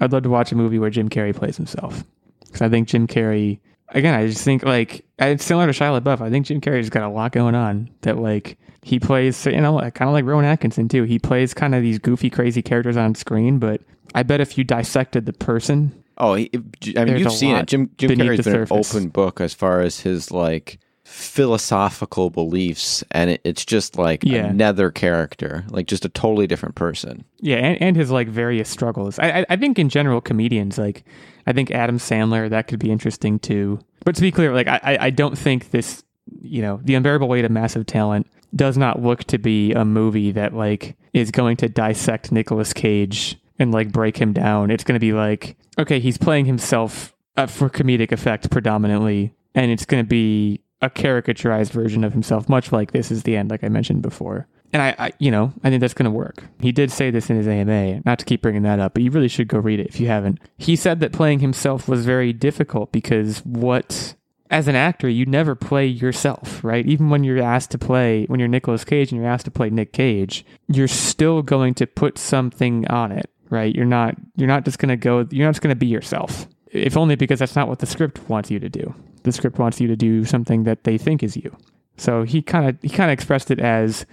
[0.00, 2.04] I'd love to watch a movie where Jim Carrey plays himself
[2.44, 3.60] because I think Jim Carrey.
[3.90, 6.20] Again, I just think like it's similar to Shia LaBeouf.
[6.20, 9.78] I think Jim Carrey's got a lot going on that like he plays, you know,
[9.78, 11.04] kind of like Rowan Atkinson too.
[11.04, 13.80] He plays kind of these goofy, crazy characters on screen, but
[14.14, 16.50] I bet if you dissected the person, Oh, he,
[16.96, 17.66] I mean, you've seen it.
[17.66, 23.30] Jim Jim Carrey's been an open book as far as his like philosophical beliefs, and
[23.30, 24.46] it, it's just like Yeah.
[24.46, 27.24] another character, like just a totally different person.
[27.40, 29.18] Yeah, and, and his like various struggles.
[29.18, 31.04] I, I I think in general comedians like
[31.46, 33.78] I think Adam Sandler that could be interesting too.
[34.04, 36.02] But to be clear, like I I- don't think this
[36.42, 40.32] you know the unbearable weight of massive talent does not look to be a movie
[40.32, 44.70] that like is going to dissect Nicolas Cage and like break him down.
[44.70, 49.70] It's going to be like okay, he's playing himself uh, for comedic effect predominantly, and
[49.70, 53.50] it's going to be a caricaturized version of himself, much like this is the end,
[53.50, 54.46] like I mentioned before.
[54.72, 56.44] And I, I you know, I think that's going to work.
[56.60, 59.10] He did say this in his AMA, not to keep bringing that up, but you
[59.10, 60.38] really should go read it if you haven't.
[60.58, 64.14] He said that playing himself was very difficult because what,
[64.50, 66.84] as an actor, you never play yourself, right?
[66.86, 69.70] Even when you're asked to play, when you're Nicolas Cage and you're asked to play
[69.70, 73.74] Nick Cage, you're still going to put something on it, right?
[73.74, 76.48] You're not, you're not just going to go, you're not just going to be yourself.
[76.70, 78.94] If only because that's not what the script wants you to do.
[79.26, 81.56] The script wants you to do something that they think is you.
[81.96, 84.06] So he kind of he kind of expressed it as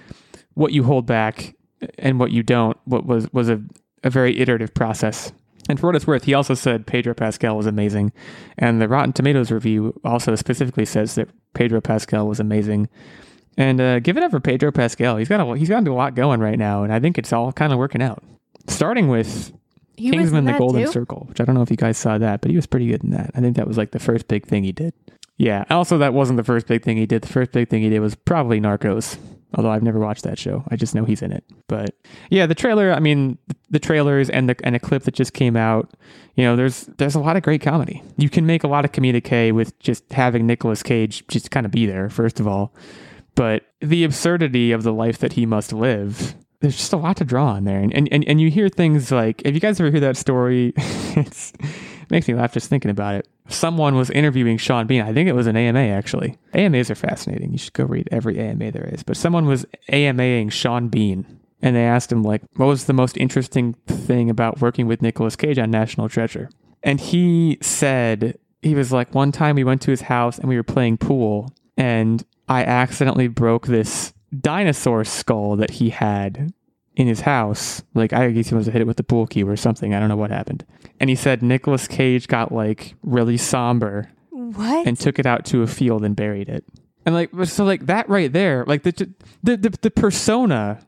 [0.56, 1.56] what you hold back
[2.00, 2.76] and what you don't.
[2.86, 3.62] What was was a,
[4.04, 5.32] a very iterative process.
[5.70, 8.12] And for what it's worth, he also said Pedro Pascal was amazing,
[8.58, 12.90] and the Rotten Tomatoes review also specifically says that Pedro Pascal was amazing.
[13.56, 15.18] And uh, give it up for Pedro Pascal.
[15.18, 17.54] He's got a he's got a lot going right now, and I think it's all
[17.54, 18.24] kind of working out.
[18.68, 19.54] Starting with
[19.96, 20.92] He Kingsman: The Golden too?
[20.92, 23.04] Circle, which I don't know if you guys saw that, but he was pretty good
[23.04, 23.30] in that.
[23.36, 24.94] I think that was like the first big thing he did.
[25.38, 25.66] Yeah.
[25.70, 27.24] Also, that wasn't the first big thing he did.
[27.24, 29.18] The first big thing he did was probably Narcos.
[29.56, 31.44] Although I've never watched that show, I just know he's in it.
[31.68, 31.96] But
[32.32, 32.92] yeah, the trailer.
[32.92, 33.38] I mean,
[33.70, 35.92] the trailers and the and a clip that just came out.
[36.36, 38.02] You know, there's there's a lot of great comedy.
[38.18, 38.92] You can make a lot of
[39.26, 42.10] hay with just having Nicolas Cage just kind of be there.
[42.10, 42.74] First of all,
[43.36, 47.26] but the absurdity of the life that he must live there's just a lot to
[47.26, 49.92] draw on there and and, and, and you hear things like if you guys ever
[49.92, 51.54] hear that story it
[52.10, 55.02] makes me laugh just thinking about it someone was interviewing sean bean.
[55.02, 56.38] I think it was an ama actually.
[56.54, 57.52] Amas are fascinating.
[57.52, 59.04] You should go read every ama there is.
[59.04, 61.26] But someone was amaing sean bean
[61.62, 65.36] and they asked him like what was the most interesting thing about working with Nicolas
[65.36, 66.50] cage on national treasure?
[66.84, 70.56] And he said he was like one time we went to his house and we
[70.56, 76.54] were playing pool and I accidentally broke this dinosaur skull that he had
[76.96, 77.82] in his house.
[77.94, 79.94] Like I guess he must have hit it with the pool cue or something.
[79.94, 80.66] I don't know what happened.
[81.00, 84.86] And he said Nicolas Cage got like really somber What?
[84.88, 86.64] and took it out to a field and buried it.
[87.06, 88.92] And like so like that right there, like the
[89.44, 90.86] the the, the persona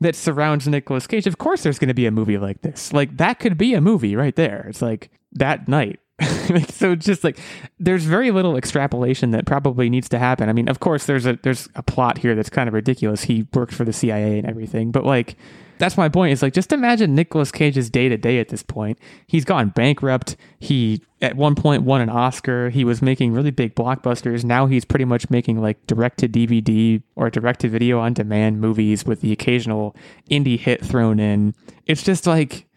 [0.00, 1.26] that surrounds Nicolas Cage.
[1.26, 2.92] Of course there's going to be a movie like this.
[2.92, 4.66] Like that could be a movie right there.
[4.68, 5.98] It's like that night.
[6.50, 7.38] Like, so it's just like
[7.78, 10.48] there's very little extrapolation that probably needs to happen.
[10.48, 13.24] I mean, of course there's a there's a plot here that's kind of ridiculous.
[13.24, 15.36] He worked for the CIA and everything, but like
[15.78, 16.32] that's my point.
[16.32, 18.98] Is like just imagine Nicolas Cage's day to day at this point.
[19.26, 20.36] He's gone bankrupt.
[20.58, 22.70] He at one point won an Oscar.
[22.70, 24.44] He was making really big blockbusters.
[24.44, 28.60] Now he's pretty much making like direct to DVD or direct to video on demand
[28.60, 29.94] movies with the occasional
[30.30, 31.54] indie hit thrown in.
[31.86, 32.67] It's just like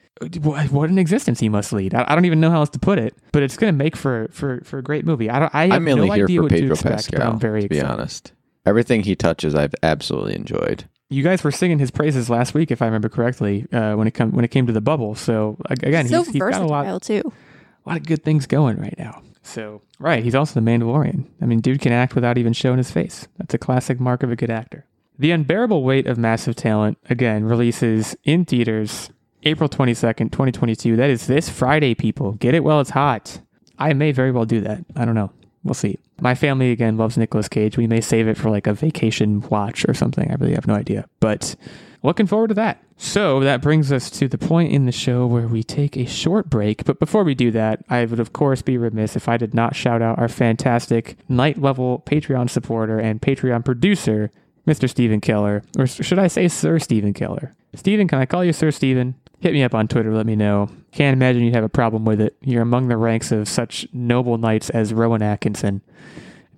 [0.41, 1.93] what, what an existence he must lead.
[1.93, 3.95] I, I don't even know how else to put it, but it's going to make
[3.95, 5.29] for for for a great movie.
[5.29, 5.55] I don't.
[5.55, 7.31] I have I'm mainly no here idea for what to Pedro expect, Pascal.
[7.31, 7.93] I'm very to be excited.
[7.93, 8.33] honest,
[8.65, 10.85] everything he touches, I've absolutely enjoyed.
[11.09, 14.11] You guys were singing his praises last week, if I remember correctly, uh, when it
[14.11, 15.15] come when it came to the bubble.
[15.15, 17.33] So again, so he's, he's got a lot, too.
[17.85, 19.21] a lot of good things going right now.
[19.43, 21.25] So right, he's also the Mandalorian.
[21.41, 23.27] I mean, dude can act without even showing his face.
[23.37, 24.85] That's a classic mark of a good actor.
[25.17, 29.09] The Unbearable Weight of Massive Talent again releases in theaters
[29.43, 30.95] April twenty second, twenty twenty two.
[30.95, 32.33] That is this Friday, people.
[32.33, 33.41] Get it while it's hot.
[33.79, 34.85] I may very well do that.
[34.95, 35.31] I don't know.
[35.63, 35.97] We'll see.
[36.19, 37.77] My family again loves Nicolas Cage.
[37.77, 40.29] We may save it for like a vacation watch or something.
[40.29, 41.55] I really have no idea, but
[42.03, 42.83] looking forward to that.
[42.97, 46.49] So that brings us to the point in the show where we take a short
[46.49, 46.85] break.
[46.85, 49.75] But before we do that, I would of course be remiss if I did not
[49.75, 54.31] shout out our fantastic knight level Patreon supporter and Patreon producer,
[54.67, 54.89] Mr.
[54.89, 57.53] Stephen Keller, or should I say Sir Stephen Keller?
[57.75, 59.15] Stephen, can I call you Sir Stephen?
[59.39, 60.69] Hit me up on Twitter, let me know.
[60.91, 62.35] Can't imagine you'd have a problem with it.
[62.41, 65.81] You're among the ranks of such noble knights as Rowan Atkinson.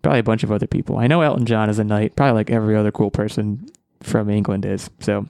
[0.01, 0.97] Probably a bunch of other people.
[0.97, 3.69] I know Elton John is a knight, probably like every other cool person
[4.01, 4.89] from England is.
[4.99, 5.27] So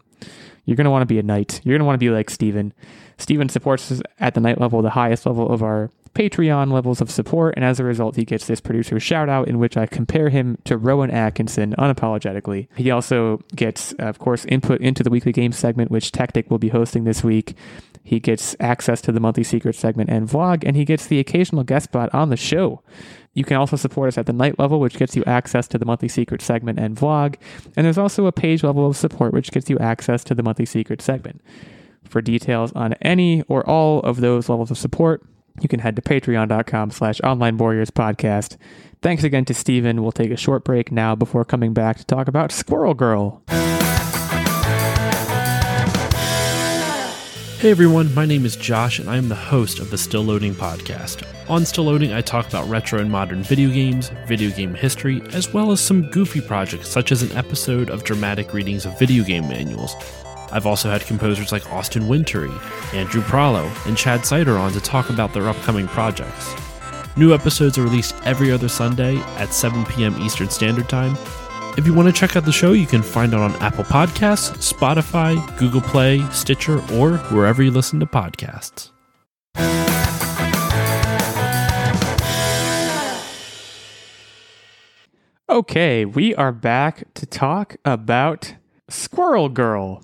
[0.66, 1.62] you're going to want to be a knight.
[1.64, 2.74] You're going to want to be like Stephen.
[3.20, 7.10] Stephen supports us at the knight level, the highest level of our Patreon levels of
[7.10, 10.30] support, and as a result, he gets this producer shout out in which I compare
[10.30, 12.68] him to Rowan Atkinson unapologetically.
[12.76, 16.70] He also gets, of course, input into the weekly game segment, which Tactic will be
[16.70, 17.56] hosting this week.
[18.04, 21.64] He gets access to the monthly secret segment and vlog, and he gets the occasional
[21.64, 22.84] guest spot on the show.
[23.34, 25.86] You can also support us at the night level, which gets you access to the
[25.86, 27.36] monthly secret segment and vlog.
[27.76, 30.66] And there's also a page level of support, which gets you access to the monthly
[30.66, 31.42] secret segment.
[32.04, 35.24] For details on any or all of those levels of support,
[35.62, 38.58] you can head to patreon.com slash online warriors podcast.
[39.02, 40.02] Thanks again to Stephen.
[40.02, 43.42] We'll take a short break now before coming back to talk about Squirrel Girl.
[47.64, 50.54] Hey everyone, my name is Josh and I am the host of the Still Loading
[50.54, 51.26] podcast.
[51.50, 55.54] On Still Loading, I talk about retro and modern video games, video game history, as
[55.54, 59.48] well as some goofy projects such as an episode of dramatic readings of video game
[59.48, 59.96] manuals.
[60.54, 62.54] I've also had composers like Austin Wintory,
[62.94, 66.56] Andrew Prahlow, and Chad Seiter on to talk about their upcoming projects.
[67.18, 70.16] New episodes are released every other Sunday at 7 p.m.
[70.22, 71.18] Eastern Standard Time,
[71.76, 74.72] if you want to check out the show, you can find it on Apple Podcasts,
[74.72, 78.92] Spotify, Google Play, Stitcher, or wherever you listen to podcasts.
[85.50, 88.54] Okay, we are back to talk about
[88.88, 90.04] Squirrel Girl.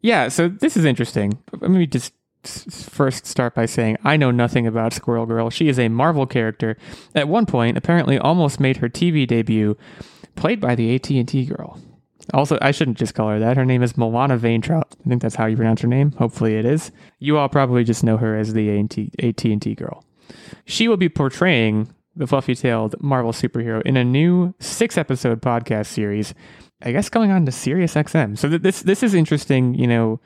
[0.00, 1.38] Yeah, so this is interesting.
[1.52, 2.12] Let me just
[2.44, 5.50] first start by saying I know nothing about Squirrel Girl.
[5.50, 6.76] She is a Marvel character.
[7.14, 9.76] At one point, apparently almost made her TV debut
[10.36, 11.80] played by the AT&T girl.
[12.34, 13.56] Also, I shouldn't just call her that.
[13.56, 14.84] Her name is Milana Vayntrub.
[14.84, 16.12] I think that's how you pronounce her name.
[16.12, 16.90] Hopefully it is.
[17.18, 20.04] You all probably just know her as the AT&T girl.
[20.64, 26.34] She will be portraying the fluffy-tailed Marvel superhero in a new six-episode podcast series,
[26.82, 28.36] I guess going on to Sirius XM.
[28.36, 30.20] So this this is interesting, you know,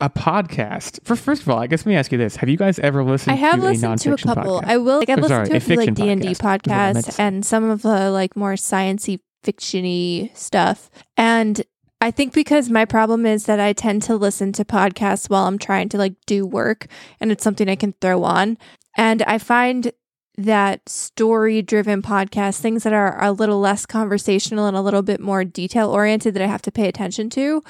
[0.00, 0.98] a podcast.
[1.04, 3.04] For first of all, I guess let me ask you this: Have you guys ever
[3.04, 3.32] listened?
[3.32, 4.60] I have to listened a to a couple.
[4.60, 4.64] Podcast?
[4.66, 4.98] I will.
[4.98, 6.92] Like I've listened sorry, to a few like D and D podcast, is what I
[6.92, 10.90] meant to podcasts and some of the like more sciency fictiony stuff.
[11.16, 11.62] And
[12.00, 15.58] I think because my problem is that I tend to listen to podcasts while I'm
[15.58, 16.86] trying to like do work,
[17.20, 18.58] and it's something I can throw on.
[18.96, 19.92] And I find
[20.36, 25.20] that story driven podcast, things that are a little less conversational and a little bit
[25.20, 27.62] more detail oriented that I have to pay attention to,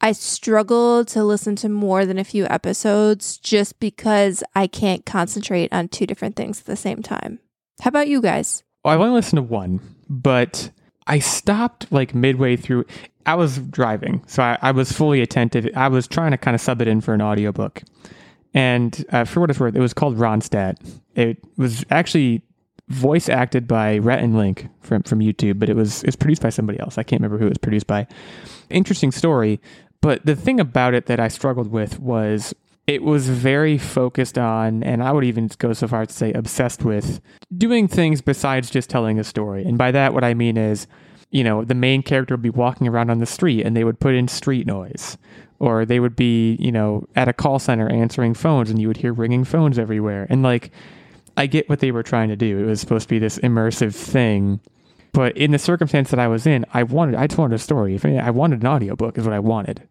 [0.00, 5.72] I struggle to listen to more than a few episodes just because I can't concentrate
[5.72, 7.38] on two different things at the same time.
[7.80, 8.64] How about you guys?
[8.84, 10.70] Well, I've only listened to one, but
[11.06, 12.84] I stopped like midway through.
[13.26, 15.68] I was driving, so I, I was fully attentive.
[15.76, 17.82] I was trying to kind of sub it in for an audiobook.
[18.54, 20.76] And uh, for what it's worth, it was called Ronstadt.
[21.14, 22.42] It was actually
[22.88, 26.50] voice acted by Rhett and Link from, from YouTube, but it was it's produced by
[26.50, 26.98] somebody else.
[26.98, 28.06] I can't remember who it was produced by.
[28.70, 29.60] Interesting story.
[30.00, 32.54] But the thing about it that I struggled with was
[32.86, 36.32] it was very focused on, and I would even go so far as to say
[36.32, 37.20] obsessed with,
[37.56, 39.64] doing things besides just telling a story.
[39.64, 40.88] And by that, what I mean is,
[41.30, 44.00] you know, the main character would be walking around on the street and they would
[44.00, 45.16] put in street noise.
[45.62, 48.96] Or they would be, you know, at a call center answering phones and you would
[48.96, 50.26] hear ringing phones everywhere.
[50.28, 50.72] And like,
[51.36, 52.58] I get what they were trying to do.
[52.58, 54.58] It was supposed to be this immersive thing.
[55.12, 57.94] But in the circumstance that I was in, I wanted, I just wanted a story.
[57.94, 59.86] If I wanted an audiobook is what I wanted.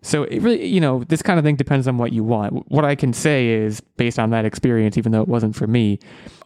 [0.00, 2.70] So it really, you know, this kind of thing depends on what you want.
[2.70, 5.98] What I can say is based on that experience, even though it wasn't for me,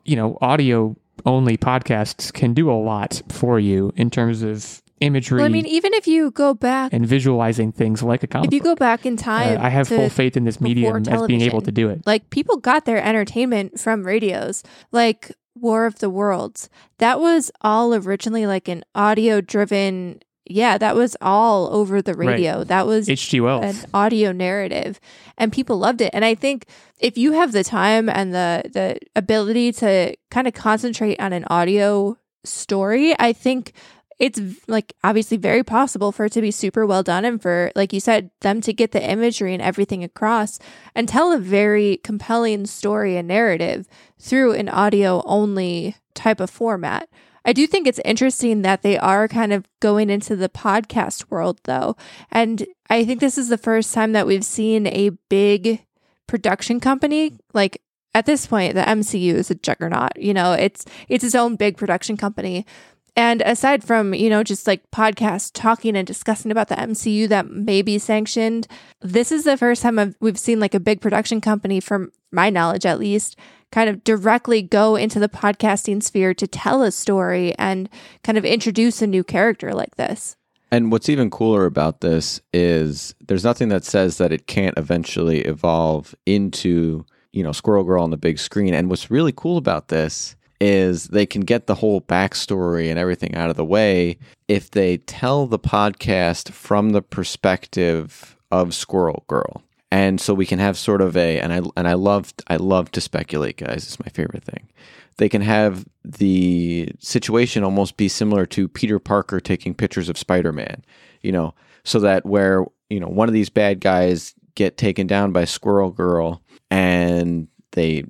[0.07, 5.39] you know, audio only podcasts can do a lot for you in terms of imagery
[5.39, 8.55] Well, I mean, even if you go back, and visualizing things like a comic if
[8.55, 11.41] you go back in Uh, time, I have full faith in this medium as being
[11.43, 12.03] able to do it.
[12.07, 16.69] Like people got their entertainment from radios, like War of the Worlds.
[16.99, 20.21] That was all originally like an audio driven.
[20.47, 22.29] Yeah, that was all over the Right.
[22.29, 22.65] radio.
[22.65, 23.41] That was H.G.
[23.41, 23.65] Wells.
[23.65, 24.99] an audio narrative
[25.39, 26.67] and people loved it and i think
[26.99, 31.45] if you have the time and the the ability to kind of concentrate on an
[31.49, 33.73] audio story i think
[34.21, 37.93] it's like obviously very possible for it to be super well done and for, like
[37.93, 40.59] you said, them to get the imagery and everything across
[40.95, 47.09] and tell a very compelling story and narrative through an audio only type of format.
[47.47, 51.59] I do think it's interesting that they are kind of going into the podcast world
[51.65, 51.97] though.
[52.31, 55.87] And I think this is the first time that we've seen a big
[56.27, 57.81] production company like
[58.15, 60.19] at this point the MCU is a juggernaut.
[60.19, 62.67] You know, it's it's its own big production company.
[63.17, 67.51] And aside from, you know, just like podcasts talking and discussing about the MCU that
[67.51, 68.67] may be sanctioned,
[69.01, 72.51] this is the first time I've, we've seen like a big production company, from my
[72.51, 73.37] knowledge at least,
[73.73, 77.89] kind of directly go into the podcasting sphere to tell a story and
[78.23, 80.37] kind of introduce a new character like this.
[80.73, 85.41] And what's even cooler about this is there's nothing that says that it can't eventually
[85.41, 88.73] evolve into, you know, Squirrel Girl on the big screen.
[88.73, 93.35] And what's really cool about this is they can get the whole backstory and everything
[93.35, 94.19] out of the way
[94.49, 99.63] if they tell the podcast from the perspective of Squirrel Girl.
[99.91, 102.93] And so we can have sort of a and I and I love I love
[102.93, 103.85] to speculate, guys.
[103.85, 104.69] It's my favorite thing.
[105.17, 110.83] They can have the situation almost be similar to Peter Parker taking pictures of Spider-Man,
[111.23, 115.33] you know, so that where, you know, one of these bad guys get taken down
[115.33, 118.05] by Squirrel Girl and they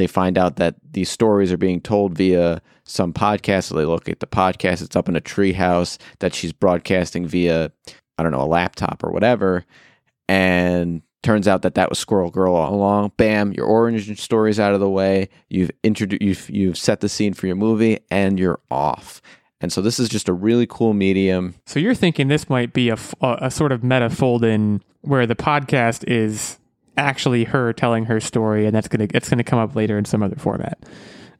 [0.00, 3.64] they find out that these stories are being told via some podcast.
[3.64, 7.72] So they look at the podcast, it's up in a treehouse that she's broadcasting via,
[8.18, 9.64] I don't know, a laptop or whatever.
[10.28, 13.12] And turns out that that was Squirrel Girl all along.
[13.16, 15.28] Bam, your origin story's out of the way.
[15.48, 19.20] You've introduced, you've, you've set the scene for your movie, and you're off.
[19.60, 21.54] And so this is just a really cool medium.
[21.66, 25.36] So you're thinking this might be a a sort of meta fold in where the
[25.36, 26.59] podcast is
[26.96, 30.22] actually her telling her story, and that's gonna it's gonna come up later in some
[30.22, 30.78] other format.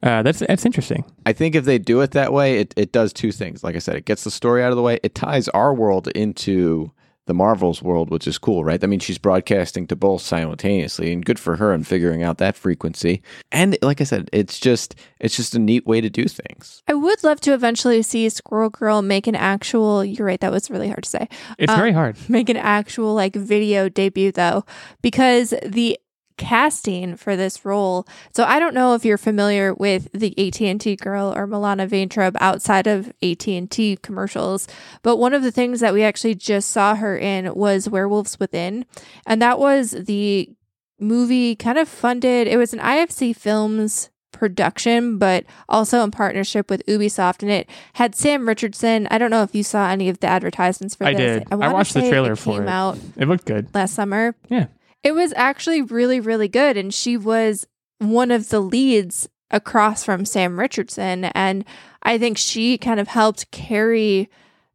[0.03, 1.05] Uh, that's that's interesting.
[1.25, 3.63] I think if they do it that way, it, it does two things.
[3.63, 4.99] Like I said, it gets the story out of the way.
[5.03, 6.91] It ties our world into
[7.27, 8.83] the Marvel's world, which is cool, right?
[8.83, 12.55] I mean, she's broadcasting to both simultaneously, and good for her in figuring out that
[12.55, 13.21] frequency.
[13.51, 16.81] And like I said, it's just it's just a neat way to do things.
[16.87, 20.69] I would love to eventually see Squirrel Girl make an actual, you're right, that was
[20.71, 21.27] really hard to say.
[21.59, 22.17] It's Uh, very hard.
[22.27, 24.65] Make an actual like video debut though,
[25.01, 25.99] because the
[26.37, 28.07] casting for this role.
[28.35, 32.87] So I don't know if you're familiar with the AT&T girl or Milana Vaintrub outside
[32.87, 34.67] of AT&T commercials,
[35.03, 38.85] but one of the things that we actually just saw her in was Werewolves Within,
[39.25, 40.49] and that was the
[40.99, 42.47] movie kind of funded.
[42.47, 47.43] It was an IFC Films production, but also in partnership with Ubisoft.
[47.43, 49.07] And it had Sam Richardson.
[49.11, 51.39] I don't know if you saw any of the advertisements for I this.
[51.39, 51.47] did.
[51.51, 52.69] I wanna watched the trailer it for came it.
[52.69, 53.67] out It looked good.
[53.75, 54.33] last summer.
[54.49, 54.67] Yeah.
[55.03, 56.77] It was actually really, really good.
[56.77, 57.67] And she was
[57.99, 61.25] one of the leads across from Sam Richardson.
[61.25, 61.65] And
[62.03, 64.29] I think she kind of helped carry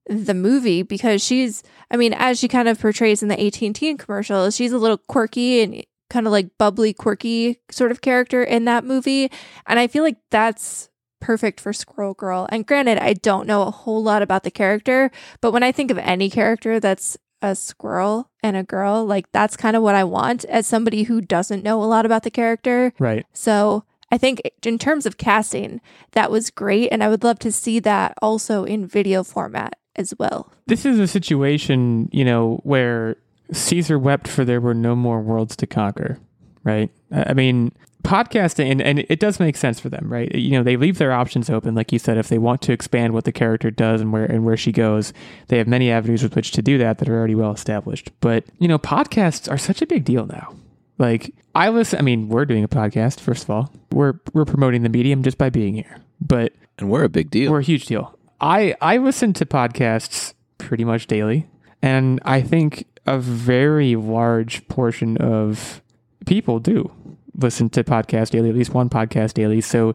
[0.09, 4.51] the movie because she's, I mean, as she kind of portrays in the AT&T commercial,
[4.51, 8.85] she's a little quirky and kind of like bubbly, quirky sort of character in that
[8.85, 9.31] movie.
[9.67, 10.89] And I feel like that's
[11.21, 12.47] perfect for Squirrel Girl.
[12.51, 15.11] And granted, I don't know a whole lot about the character,
[15.41, 19.57] but when I think of any character that's a squirrel and a girl, like that's
[19.57, 22.93] kind of what I want as somebody who doesn't know a lot about the character.
[22.99, 23.25] Right.
[23.33, 25.81] So I think in terms of casting,
[26.13, 26.89] that was great.
[26.91, 30.53] And I would love to see that also in video format as well.
[30.67, 33.17] This is a situation, you know, where
[33.53, 36.19] Caesar wept for there were no more worlds to conquer,
[36.65, 36.91] right?
[37.11, 37.73] I mean,
[38.07, 40.33] podcasting, and, and it does make sense for them, right?
[40.35, 43.13] You know, they leave their options open, like you said, if they want to expand
[43.13, 45.13] what the character does and where and where she goes,
[45.49, 48.11] they have many avenues with which to do that that are already well established.
[48.21, 50.55] But you know, podcasts are such a big deal now.
[50.99, 53.21] Like I listen, I mean, we're doing a podcast.
[53.21, 57.05] First of all, we're we're promoting the medium just by being here, but And we're
[57.05, 57.51] a big deal.
[57.51, 58.17] we're a huge deal.
[58.41, 61.49] I I listen to podcasts pretty much daily,
[61.83, 65.83] and I think a very large portion of
[66.25, 66.91] people do
[67.37, 69.61] listen to podcasts daily, at least one podcast daily.
[69.61, 69.95] So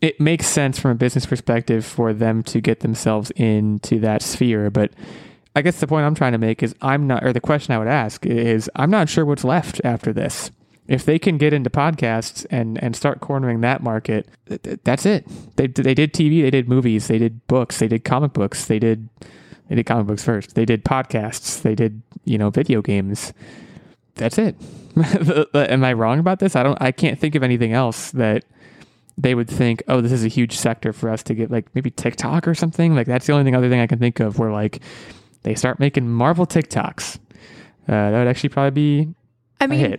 [0.00, 4.70] it makes sense from a business perspective for them to get themselves into that sphere.
[4.70, 4.92] But
[5.54, 7.78] I guess the point I'm trying to make is I'm not, or the question I
[7.78, 10.50] would ask is I'm not sure what's left after this.
[10.86, 15.04] If they can get into podcasts and, and start cornering that market, th- th- that's
[15.04, 15.26] it.
[15.56, 18.78] They, they did TV, they did movies, they did books, they did comic books, they
[18.78, 19.08] did
[19.68, 20.54] they did comic books first.
[20.54, 23.32] They did podcasts, they did you know video games.
[24.16, 24.56] That's it.
[25.54, 26.56] Am I wrong about this?
[26.56, 26.80] I don't.
[26.80, 28.44] I can't think of anything else that
[29.18, 29.82] they would think.
[29.88, 31.50] Oh, this is a huge sector for us to get.
[31.50, 32.94] Like maybe TikTok or something.
[32.94, 34.80] Like that's the only thing other thing I can think of where like
[35.42, 37.18] they start making Marvel TikToks.
[37.88, 39.14] Uh, that would actually probably be
[39.60, 39.98] I mean,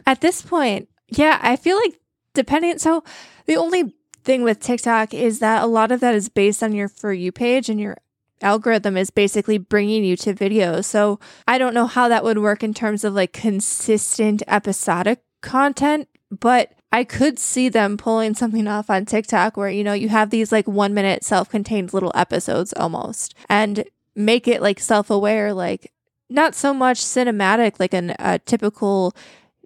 [0.06, 1.98] at this point, yeah, I feel like
[2.34, 2.78] depending.
[2.78, 3.04] So
[3.46, 3.94] the only
[4.24, 7.32] thing with TikTok is that a lot of that is based on your For You
[7.32, 7.98] page and your
[8.40, 10.84] algorithm is basically bringing you to videos.
[10.84, 16.08] So I don't know how that would work in terms of like consistent episodic content,
[16.30, 20.30] but I could see them pulling something off on TikTok where, you know, you have
[20.30, 25.52] these like one minute self contained little episodes almost and make it like self aware,
[25.52, 25.92] like
[26.30, 29.14] not so much cinematic, like an, a typical,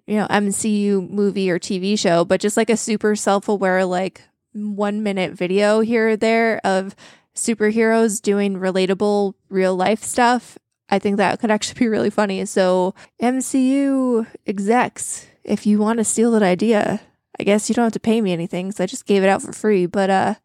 [0.07, 4.23] you know, MCU movie or TV show, but just like a super self aware, like
[4.53, 6.95] one minute video here or there of
[7.35, 10.57] superheroes doing relatable real life stuff.
[10.89, 12.45] I think that could actually be really funny.
[12.45, 17.01] So, MCU execs, if you want to steal that idea,
[17.39, 18.71] I guess you don't have to pay me anything.
[18.71, 20.35] So I just gave it out for free, but uh,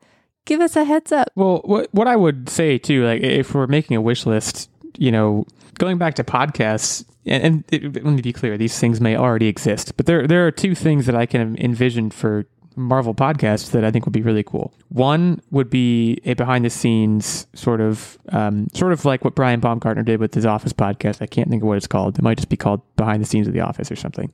[0.44, 1.28] give us a heads up.
[1.34, 5.10] Well, what what I would say too, like if we're making a wish list, you
[5.10, 5.44] know,
[5.78, 9.48] going back to podcasts, and, and it, let me be clear, these things may already
[9.48, 12.46] exist, but there there are two things that I can envision for
[12.76, 14.72] Marvel podcasts that I think would be really cool.
[14.88, 19.60] One would be a behind the scenes sort of, um, sort of like what Brian
[19.60, 21.22] Baumgartner did with his Office podcast.
[21.22, 22.18] I can't think of what it's called.
[22.18, 24.32] It might just be called Behind the Scenes of the Office or something.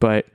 [0.00, 0.26] But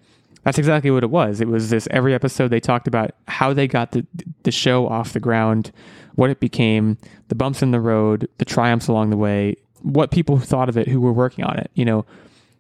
[0.44, 1.42] that's exactly what it was.
[1.42, 4.06] It was this every episode they talked about how they got the
[4.44, 5.72] the show off the ground,
[6.16, 6.98] what it became,
[7.28, 10.88] the bumps in the road, the triumphs along the way, what people thought of it
[10.88, 11.70] who were working on it.
[11.74, 12.06] You know,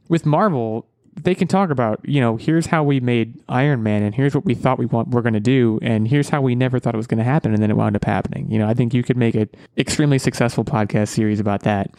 [0.09, 0.85] with Marvel,
[1.15, 4.45] they can talk about, you know, here's how we made Iron Man and here's what
[4.45, 6.97] we thought we want we're going to do and here's how we never thought it
[6.97, 8.49] was going to happen and then it wound up happening.
[8.51, 11.91] You know, I think you could make an extremely successful podcast series about that.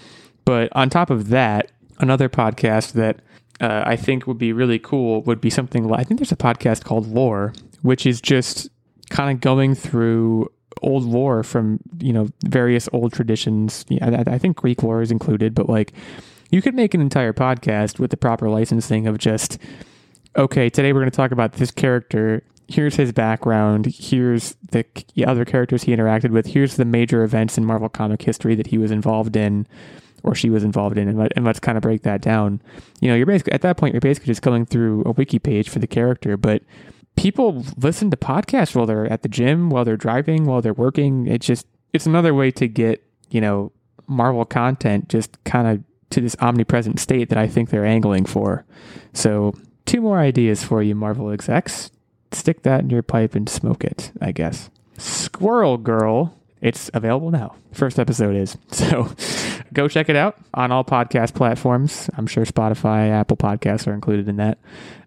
[0.44, 3.20] But on top of that, another podcast that
[3.60, 6.36] uh, I think would be really cool would be something like I think there's a
[6.36, 7.52] podcast called Lore,
[7.82, 8.70] which is just
[9.10, 10.50] kind of going through
[10.82, 13.84] old lore from you know various old traditions.
[13.88, 15.92] Yeah, I, I think Greek lore is included, but like
[16.50, 19.58] you could make an entire podcast with the proper licensing of just
[20.36, 22.42] okay, today we're going to talk about this character.
[22.68, 23.86] Here's his background.
[23.86, 24.84] Here's the
[25.26, 26.46] other characters he interacted with.
[26.46, 29.66] Here's the major events in Marvel comic history that he was involved in
[30.22, 32.60] or she was involved in, and, let, let's kind of break that down.
[33.00, 35.68] You know, you're basically at that point, you're basically just going through a wiki page
[35.68, 36.62] for the character, but
[37.16, 41.26] people listen to podcasts while they're at the gym, while they're driving, while they're working.
[41.26, 43.72] It's just it's another way to get you know
[44.06, 48.64] Marvel content just kind of to this omnipresent state that I think they're angling for.
[49.12, 49.54] So
[49.86, 51.90] two more ideas for you, Marvel execs.
[52.32, 54.70] Stick that in your pipe and smoke it, I guess.
[54.98, 56.36] Squirrel Girl.
[56.60, 57.54] It's available now.
[57.72, 58.56] First episode is.
[58.70, 59.12] So
[59.72, 62.10] go check it out on all podcast platforms.
[62.16, 64.58] I'm sure Spotify, Apple Podcasts are included in that.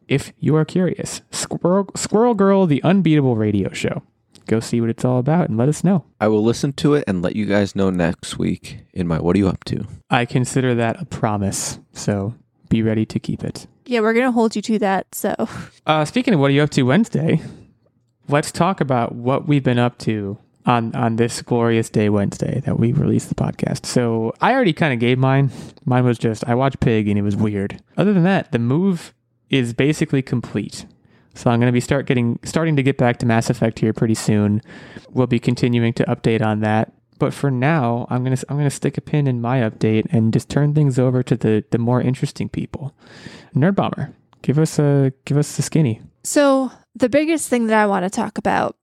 [0.07, 4.03] If you are curious, Squirrel, Squirrel Girl, the unbeatable radio show.
[4.47, 6.05] Go see what it's all about and let us know.
[6.19, 9.35] I will listen to it and let you guys know next week in my What
[9.35, 9.85] Are You Up To?
[10.09, 11.79] I consider that a promise.
[11.93, 12.35] So
[12.69, 13.67] be ready to keep it.
[13.85, 15.13] Yeah, we're going to hold you to that.
[15.13, 15.35] So,
[15.85, 17.41] uh, speaking of What Are You Up To Wednesday,
[18.27, 22.79] let's talk about what we've been up to on on this glorious day Wednesday that
[22.79, 23.85] we released the podcast.
[23.85, 25.51] So I already kind of gave mine.
[25.85, 27.81] Mine was just I watched Pig and it was weird.
[27.97, 29.13] Other than that, the move
[29.49, 30.85] is basically complete.
[31.33, 33.93] So I'm going to be start getting starting to get back to Mass Effect here
[33.93, 34.61] pretty soon.
[35.09, 36.93] We'll be continuing to update on that.
[37.19, 40.49] But for now, I'm gonna I'm gonna stick a pin in my update and just
[40.49, 42.93] turn things over to the the more interesting people.
[43.55, 46.01] Nerd Bomber, give us a give us the skinny.
[46.23, 48.75] So the biggest thing that I want to talk about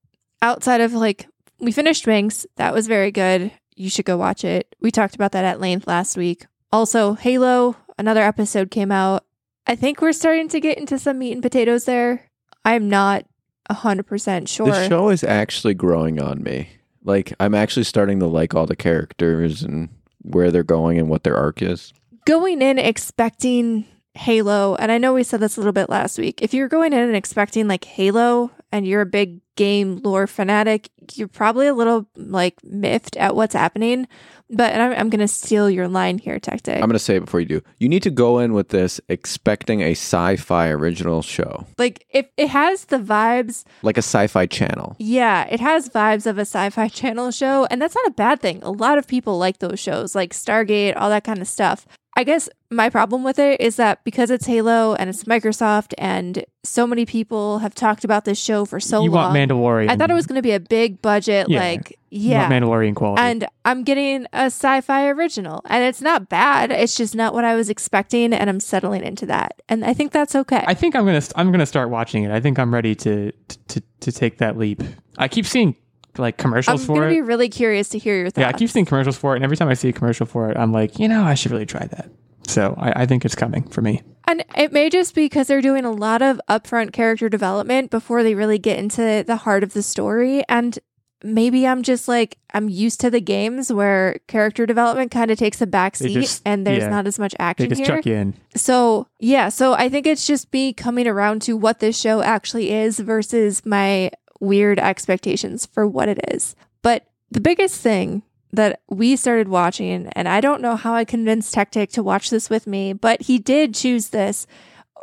[0.43, 1.27] outside of like
[1.59, 3.53] we finished Wings, That was very good.
[3.77, 4.75] You should go watch it.
[4.81, 6.47] We talked about that at length last week.
[6.73, 9.25] Also, Halo, another episode came out.
[9.67, 12.30] I think we're starting to get into some meat and potatoes there.
[12.65, 13.25] I'm not
[13.71, 14.67] 100% sure.
[14.67, 16.71] The show is actually growing on me.
[17.05, 19.89] Like, I'm actually starting to like all the characters and
[20.23, 21.93] where they're going and what their arc is.
[22.27, 26.43] Going in expecting Halo, and I know we said this a little bit last week.
[26.43, 30.89] If you're going in and expecting like Halo and you're a big game lore fanatic,
[31.15, 34.07] you're probably a little like miffed at what's happening.
[34.53, 36.75] But I'm, I'm going to steal your line here, Tactic.
[36.75, 37.63] I'm going to say it before you do.
[37.79, 41.67] You need to go in with this expecting a sci fi original show.
[41.79, 44.97] Like, if it has the vibes, like a sci fi channel.
[44.99, 47.67] Yeah, it has vibes of a sci fi channel show.
[47.71, 48.61] And that's not a bad thing.
[48.63, 51.87] A lot of people like those shows, like Stargate, all that kind of stuff.
[52.21, 56.45] I guess my problem with it is that because it's Halo and it's Microsoft and
[56.63, 59.33] so many people have talked about this show for so you long.
[59.33, 59.89] want Mandalorian.
[59.89, 61.59] I thought it was going to be a big budget, Yeah.
[61.61, 62.51] like You yeah.
[62.51, 63.23] Mandalorian quality.
[63.23, 66.71] And I'm getting a sci-fi original, and it's not bad.
[66.71, 70.13] It's just not what I was expecting, and I'm settling into that, and I think
[70.13, 70.63] that's okay.
[70.67, 72.31] I think I'm gonna I'm gonna start watching it.
[72.33, 73.33] I think I'm ready to
[73.69, 74.83] to to take that leap.
[75.17, 75.75] I keep seeing
[76.19, 77.19] like commercials I'm for going to it.
[77.19, 78.39] be really curious to hear your thoughts.
[78.43, 80.51] yeah, I keep seeing commercials for it, and every time I see a commercial for
[80.51, 82.11] it, I'm like, you know, I should really try that.
[82.47, 84.03] So I, I think it's coming for me.
[84.27, 88.23] And it may just be because they're doing a lot of upfront character development before
[88.23, 90.43] they really get into the heart of the story.
[90.49, 90.79] And
[91.23, 95.61] maybe I'm just like I'm used to the games where character development kind of takes
[95.61, 96.89] a back They seat just- and there's yeah.
[96.89, 97.87] not as much They action just here.
[97.97, 98.35] chuck you in.
[98.57, 102.73] So, yeah, so I think it's just me coming around to what this show actually
[102.73, 104.11] is versus my
[104.41, 106.57] weird expectations for what it is.
[106.83, 108.23] But the biggest thing
[108.53, 112.51] that we started watching, and I don't know how I convinced Tactic to watch this
[112.51, 114.47] with me, but he did choose this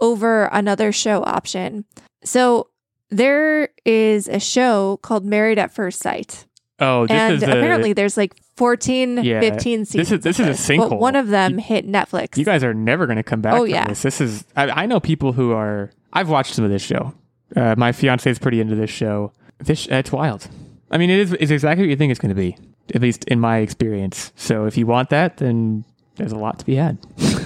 [0.02, 1.86] over another show option.
[2.24, 2.68] So,
[3.10, 6.46] there is a show called Married at First Sight.
[6.80, 10.22] Oh, this and is a, apparently there's like 14, Yeah, 15 seasons.
[10.24, 11.00] this of is a But sinkhole.
[11.00, 12.38] one of them hit Netflix.
[12.38, 13.88] You guys are never going to come back Oh, yeah.
[13.88, 14.02] this.
[14.02, 15.90] This is I, I know people who are.
[16.12, 17.14] I've watched some of this show.
[17.56, 19.32] Uh, my fiance is pretty into this show.
[19.60, 20.48] This it's wild.
[20.91, 22.58] I mean, it is it's exactly what you think it's going to be,
[22.93, 24.32] at least in my experience.
[24.36, 25.84] So if you want that, then
[26.16, 26.98] there's a lot to be had.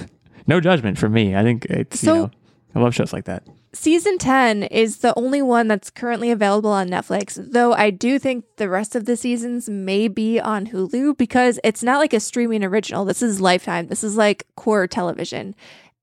[0.46, 1.34] no judgment from me.
[1.36, 2.30] I think it's So- you know
[2.74, 3.44] I love shows like that.
[3.74, 8.44] Season 10 is the only one that's currently available on Netflix, though I do think
[8.56, 12.64] the rest of the seasons may be on Hulu because it's not like a streaming
[12.64, 13.06] original.
[13.06, 13.88] This is Lifetime.
[13.88, 15.54] This is like core television.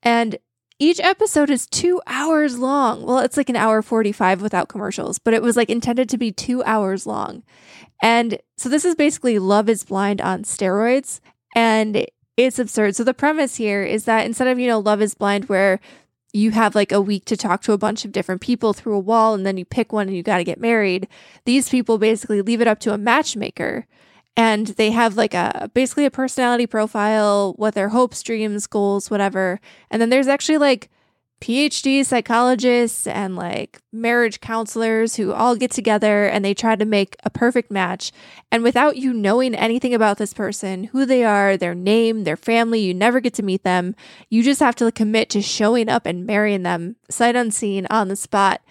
[0.01, 0.37] And
[0.79, 3.03] each episode is two hours long.
[3.03, 6.31] Well, it's like an hour 45 without commercials, but it was like intended to be
[6.31, 7.43] two hours long.
[8.01, 11.19] And so this is basically Love is Blind on steroids.
[11.55, 12.05] And
[12.37, 12.95] it's absurd.
[12.95, 15.81] So the premise here is that instead of, you know, Love is Blind, where
[16.31, 18.99] you have like a week to talk to a bunch of different people through a
[18.99, 21.07] wall and then you pick one and you got to get married.
[21.43, 23.87] These people basically leave it up to a matchmaker
[24.39, 29.59] and they have like a basically a personality profile, what their hopes, dreams, goals, whatever.
[29.91, 30.89] And then there's actually like
[31.41, 37.17] PhD psychologists and like marriage counselors who all get together and they try to make
[37.25, 38.13] a perfect match.
[38.49, 42.79] And without you knowing anything about this person, who they are, their name, their family,
[42.79, 43.93] you never get to meet them.
[44.29, 48.15] You just have to commit to showing up and marrying them sight unseen on the
[48.15, 48.61] spot.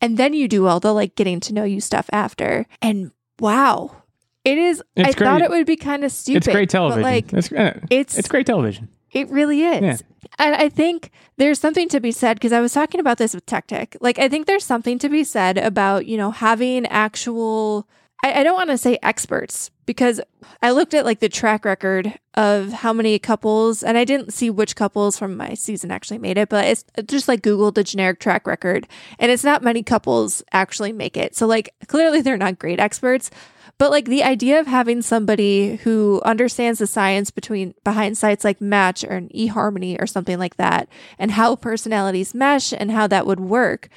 [0.00, 2.66] And then you do all the like getting to know you stuff after.
[2.80, 3.10] And
[3.40, 4.02] wow,
[4.46, 4.82] it is.
[4.94, 6.38] It's I thought it would be kind of stupid.
[6.38, 7.02] It's great television.
[7.02, 8.88] But like, it's, uh, it's it's great television.
[9.12, 9.82] it really is.
[9.82, 9.96] Yeah.
[10.38, 13.46] And I think there's something to be said because I was talking about this with
[13.46, 13.96] Tech Tech.
[14.00, 17.88] Like, I think there's something to be said about, you know, having actual,
[18.22, 20.20] I, I don't want to say experts because
[20.62, 24.50] I looked at like the track record of how many couples, and I didn't see
[24.50, 28.18] which couples from my season actually made it, but it's just like Google the generic
[28.20, 28.86] track record,
[29.18, 31.34] and it's not many couples actually make it.
[31.36, 33.30] So, like, clearly they're not great experts.
[33.78, 38.60] But like the idea of having somebody who understands the science between behind sites like
[38.60, 43.26] Match or an eHarmony or something like that, and how personalities mesh and how that
[43.26, 43.88] would work,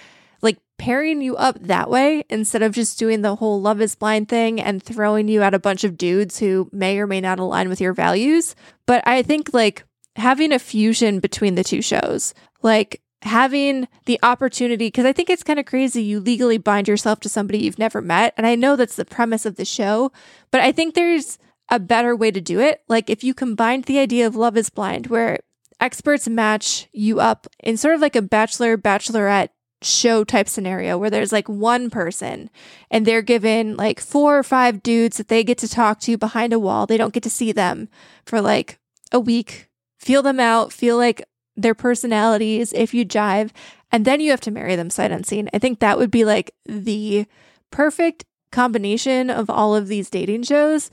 [0.42, 4.28] like pairing you up that way instead of just doing the whole love is blind
[4.28, 7.70] thing and throwing you at a bunch of dudes who may or may not align
[7.70, 8.56] with your values.
[8.86, 14.88] But I think like having a fusion between the two shows, like having the opportunity
[14.88, 18.02] because I think it's kind of crazy you legally bind yourself to somebody you've never
[18.02, 20.12] met and I know that's the premise of the show
[20.52, 21.38] but I think there's
[21.70, 22.82] a better way to do it.
[22.88, 25.40] Like if you combined the idea of love is blind where
[25.80, 29.50] experts match you up in sort of like a bachelor bachelorette
[29.82, 32.50] show type scenario where there's like one person
[32.92, 36.52] and they're given like four or five dudes that they get to talk to behind
[36.52, 36.86] a wall.
[36.86, 37.88] They don't get to see them
[38.26, 38.80] for like
[39.12, 41.24] a week feel them out feel like
[41.62, 43.52] their personalities if you jive
[43.92, 45.50] and then you have to marry them sight unseen.
[45.54, 47.26] I think that would be like the
[47.72, 50.90] perfect combination of all of these dating shows.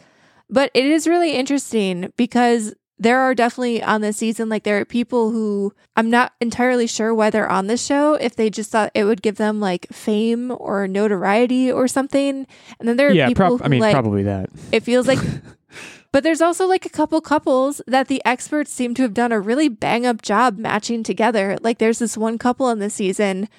[0.48, 4.84] But it is really interesting because there are definitely on this season like there are
[4.86, 8.90] people who i'm not entirely sure why they're on this show if they just thought
[8.94, 12.46] it would give them like fame or notoriety or something.
[12.80, 14.48] And then there are Yeah, people prob- who I mean, like probably that.
[14.72, 15.18] it feels like
[16.16, 19.38] but there's also like a couple couples that the experts seem to have done a
[19.38, 21.58] really bang up job matching together.
[21.60, 23.50] Like there's this one couple in the season.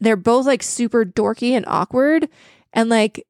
[0.00, 2.30] They're both like super dorky and awkward
[2.72, 3.26] and like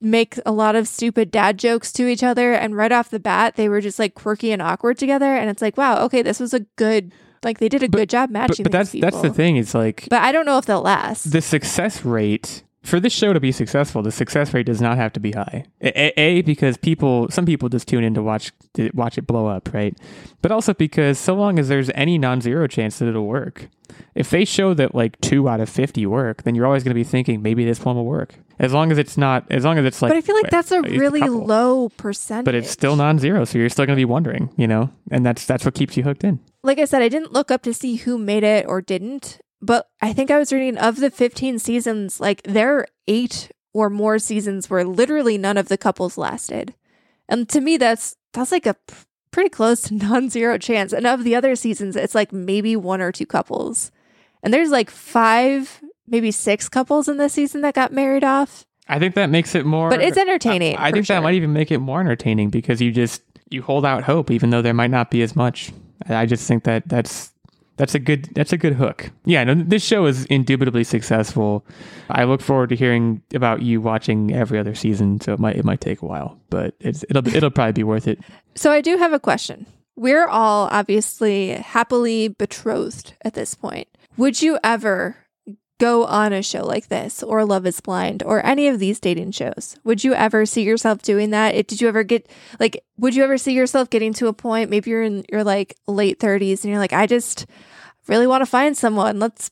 [0.00, 3.54] make a lot of stupid dad jokes to each other and right off the bat
[3.54, 6.52] they were just like quirky and awkward together and it's like wow, okay, this was
[6.52, 7.12] a good
[7.44, 9.58] like they did a But- good job matching but that's these that's the thing.
[9.58, 11.30] It's like But I don't know if they'll last.
[11.30, 15.12] the success rate for this show to be successful, the success rate does not have
[15.14, 15.64] to be high.
[15.80, 19.26] A, A- A, because people, some people just tune in to watch to watch it
[19.26, 19.96] blow up, right?
[20.42, 23.68] But also because so long as there's any non-zero chance that it'll work,
[24.14, 26.94] if they show that like two out of fifty work, then you're always going to
[26.94, 28.34] be thinking maybe this one will work.
[28.58, 30.10] As long as it's not, as long as it's like.
[30.10, 31.44] but I feel like that's a really couple.
[31.44, 32.44] low percentage.
[32.44, 35.44] But it's still non-zero, so you're still going to be wondering, you know, and that's
[35.44, 36.38] that's what keeps you hooked in.
[36.62, 39.88] like I said, I didn't look up to see who made it or didn't, but
[40.00, 44.18] I think I was reading of the 15 seasons, like there are eight or more
[44.18, 46.74] seasons where literally none of the couples lasted.
[47.28, 48.94] And to me, that's that's like a p-
[49.30, 50.92] pretty close to non-zero chance.
[50.92, 53.90] And of the other seasons, it's like maybe one or two couples.
[54.42, 58.66] And there's like five, maybe six couples in this season that got married off.
[58.86, 59.88] I think that makes it more.
[59.88, 60.76] But it's entertaining.
[60.76, 61.16] I, I think sure.
[61.16, 64.50] that might even make it more entertaining because you just you hold out hope even
[64.50, 65.72] though there might not be as much.
[66.06, 67.32] I just think that that's
[67.76, 69.10] that's a good that's a good hook.
[69.24, 71.64] Yeah, no, this show is indubitably successful.
[72.10, 75.20] I look forward to hearing about you watching every other season.
[75.20, 78.20] So it might it might take a while, but it'll it'll probably be worth it.
[78.54, 79.66] So I do have a question.
[79.96, 83.88] We're all obviously happily betrothed at this point.
[84.16, 85.16] Would you ever
[85.78, 89.32] go on a show like this or Love is Blind or any of these dating
[89.32, 89.76] shows?
[89.84, 91.66] Would you ever see yourself doing that?
[91.66, 92.28] Did you ever get
[92.60, 95.76] like would you ever see yourself getting to a point maybe you're in your like
[95.86, 97.46] late 30s and you're like I just
[98.06, 99.18] really want to find someone.
[99.18, 99.50] Let's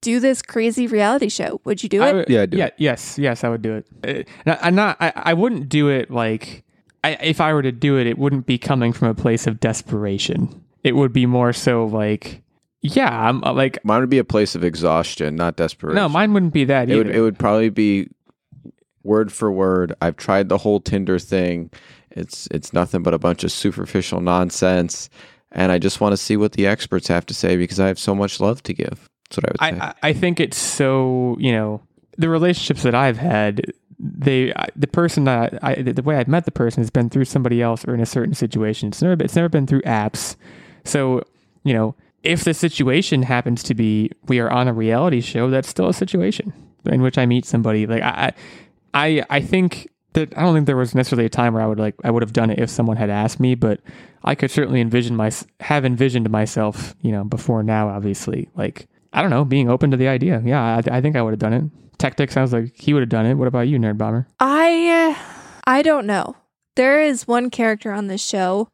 [0.00, 1.60] do this crazy reality show.
[1.64, 2.14] Would you do I it?
[2.14, 2.74] would- Yeah, I'd do yeah, it.
[2.78, 4.28] yes, yes, I would do it.
[4.46, 4.96] Uh, I'm not.
[5.00, 6.64] I, I wouldn't do it like.
[7.04, 9.58] I, if I were to do it, it wouldn't be coming from a place of
[9.60, 10.64] desperation.
[10.84, 12.42] It would be more so like,
[12.80, 15.96] yeah, I'm uh, like, Mine would be a place of exhaustion, not desperation.
[15.96, 17.04] no, mine wouldn't be that it either.
[17.04, 18.08] would it would probably be
[19.02, 19.94] word for word.
[20.00, 21.70] I've tried the whole Tinder thing.
[22.10, 25.10] It's it's nothing but a bunch of superficial nonsense,
[25.50, 27.98] and I just want to see what the experts have to say because I have
[27.98, 29.08] so much love to give.
[29.28, 29.86] That's what I would say.
[29.86, 31.80] I, I think it's so you know
[32.16, 33.72] the relationships that I've had.
[34.00, 37.60] They the person that I the way I've met the person has been through somebody
[37.60, 38.88] else or in a certain situation.
[38.88, 40.36] It's never it's never been through apps.
[40.84, 41.24] So
[41.64, 41.96] you know
[42.28, 45.94] if the situation happens to be we are on a reality show, that's still a
[45.94, 46.52] situation
[46.84, 47.86] in which I meet somebody.
[47.86, 48.34] Like I
[48.92, 51.78] I I think that I don't think there was necessarily a time where I would
[51.78, 53.80] like I would have done it if someone had asked me, but
[54.24, 57.88] I could certainly envision my have envisioned myself, you know, before now.
[57.88, 60.42] Obviously, like I don't know, being open to the idea.
[60.44, 61.64] Yeah, I, I think I would have done it.
[61.96, 63.34] Tactic sounds like he would have done it.
[63.34, 64.28] What about you, Nerd Bomber?
[64.38, 65.16] I
[65.66, 66.36] I don't know.
[66.76, 68.68] There is one character on this show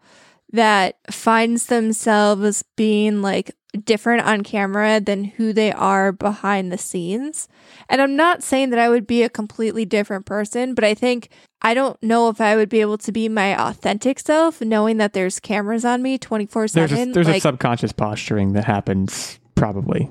[0.55, 3.51] that finds themselves being like
[3.85, 7.49] different on camera than who they are behind the scenes.
[7.89, 11.29] And I'm not saying that I would be a completely different person, but I think
[11.61, 15.13] I don't know if I would be able to be my authentic self knowing that
[15.13, 16.73] there's cameras on me 24/7.
[16.73, 20.09] There's a, there's like a subconscious posturing that happens probably.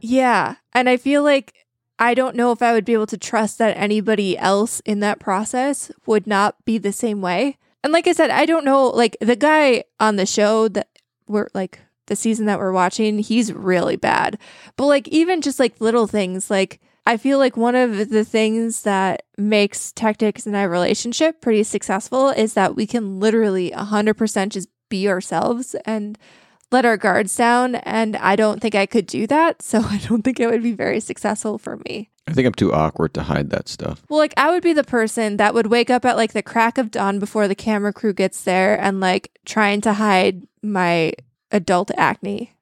[0.00, 0.54] Yeah.
[0.72, 1.52] And I feel like
[1.98, 5.20] I don't know if I would be able to trust that anybody else in that
[5.20, 7.58] process would not be the same way.
[7.84, 10.88] And like I said, I don't know, like the guy on the show that
[11.26, 14.38] we're like the season that we're watching, he's really bad.
[14.76, 18.82] But like even just like little things, like I feel like one of the things
[18.82, 24.68] that makes Tactics and I relationship pretty successful is that we can literally 100% just
[24.88, 26.16] be ourselves and
[26.72, 27.76] let our guards down.
[27.76, 29.62] And I don't think I could do that.
[29.62, 32.10] So I don't think it would be very successful for me.
[32.26, 34.02] I think I'm too awkward to hide that stuff.
[34.08, 36.78] Well, like I would be the person that would wake up at like the crack
[36.78, 41.14] of dawn before the camera crew gets there and like trying to hide my
[41.50, 42.52] adult acne.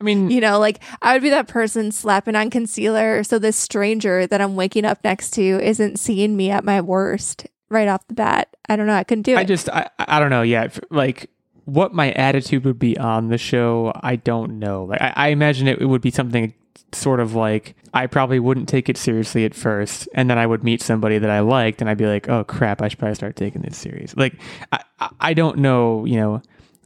[0.00, 3.56] I mean, You know, like I would be that person slapping on concealer so this
[3.56, 8.06] stranger that I'm waking up next to isn't seeing me at my worst right off
[8.06, 8.48] the bat.
[8.68, 8.94] I don't know.
[8.94, 9.38] I couldn't do it.
[9.38, 10.78] I just I I don't know yet.
[10.92, 11.30] Like
[11.66, 14.84] what my attitude would be on the show, I don't know.
[14.84, 16.54] Like I, I imagine it, it would be something
[16.92, 20.62] sort of like I probably wouldn't take it seriously at first, and then I would
[20.64, 23.36] meet somebody that I liked, and I'd be like, oh crap, I should probably start
[23.36, 24.16] taking this serious.
[24.16, 24.34] Like
[24.72, 24.80] I
[25.20, 26.04] I- don't know.
[26.04, 26.42] You know,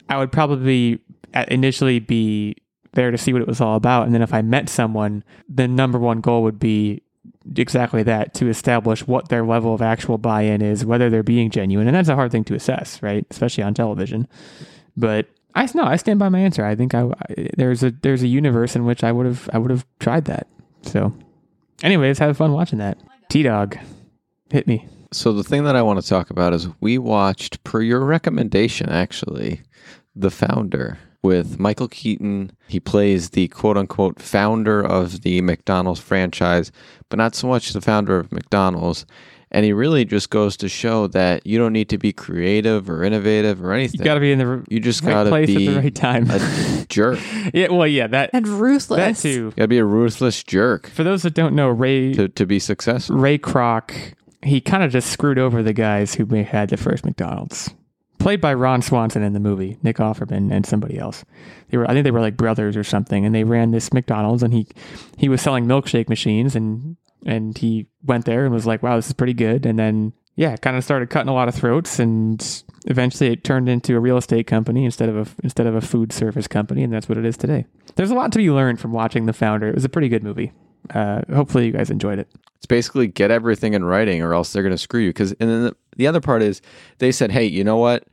[0.09, 1.01] I would probably
[1.35, 2.57] uh, initially be
[2.93, 5.69] there to see what it was all about, and then if I met someone, the
[5.69, 7.03] number one goal would be
[7.57, 11.87] exactly that to establish what their level of actual buy-in is whether they're being genuine
[11.87, 13.27] and that's a hard thing to assess right?
[13.31, 14.29] Especially on television.
[14.97, 16.65] But i no i stand by my answer.
[16.65, 19.59] I think I, I there's a there's a universe in which i would have i
[19.59, 20.47] would have tried that.
[20.83, 21.13] So
[21.83, 22.99] anyways have fun watching that.
[23.29, 23.79] T-dog
[24.51, 24.87] hit me.
[25.13, 28.89] So the thing that I want to talk about is we watched per your recommendation
[28.91, 29.63] actually,
[30.15, 32.53] The Founder with Michael Keaton.
[32.69, 36.73] He plays the quote unquote founder of the McDonald's franchise,
[37.09, 39.07] but not so much the founder of McDonald's.
[39.53, 43.03] And he really just goes to show that you don't need to be creative or
[43.03, 43.99] innovative or anything.
[43.99, 44.05] you anything.
[44.05, 45.95] got to be in the r- You just right gotta place be at the right
[45.95, 47.19] time a jerk.
[47.53, 48.99] yeah well yeah that and ruthless.
[48.99, 52.29] that too You gotta be a ruthless jerk for those that don't know ray to,
[52.29, 53.17] to be successful.
[53.17, 54.15] Ray Kroc,
[54.45, 57.75] he kind of just screwed over the guys who had the first McDonald's.
[58.21, 61.25] Played by Ron Swanson in the movie, Nick Offerman and somebody else.
[61.71, 64.43] They were, I think they were like brothers or something, and they ran this McDonald's,
[64.43, 64.67] and he
[65.17, 69.07] he was selling milkshake machines, and and he went there and was like, "Wow, this
[69.07, 72.63] is pretty good," and then yeah, kind of started cutting a lot of throats, and
[72.87, 76.13] eventually it turned into a real estate company instead of a instead of a food
[76.13, 77.67] service company, and that's what it is today.
[77.97, 79.69] There's a lot to be learned from watching The Founder.
[79.69, 80.53] It was a pretty good movie.
[80.95, 82.29] Uh, hopefully, you guys enjoyed it.
[82.57, 85.11] It's basically get everything in writing or else they're going to screw you.
[85.11, 86.61] Because and then the, the other part is
[86.99, 88.05] they said, hey, you know what?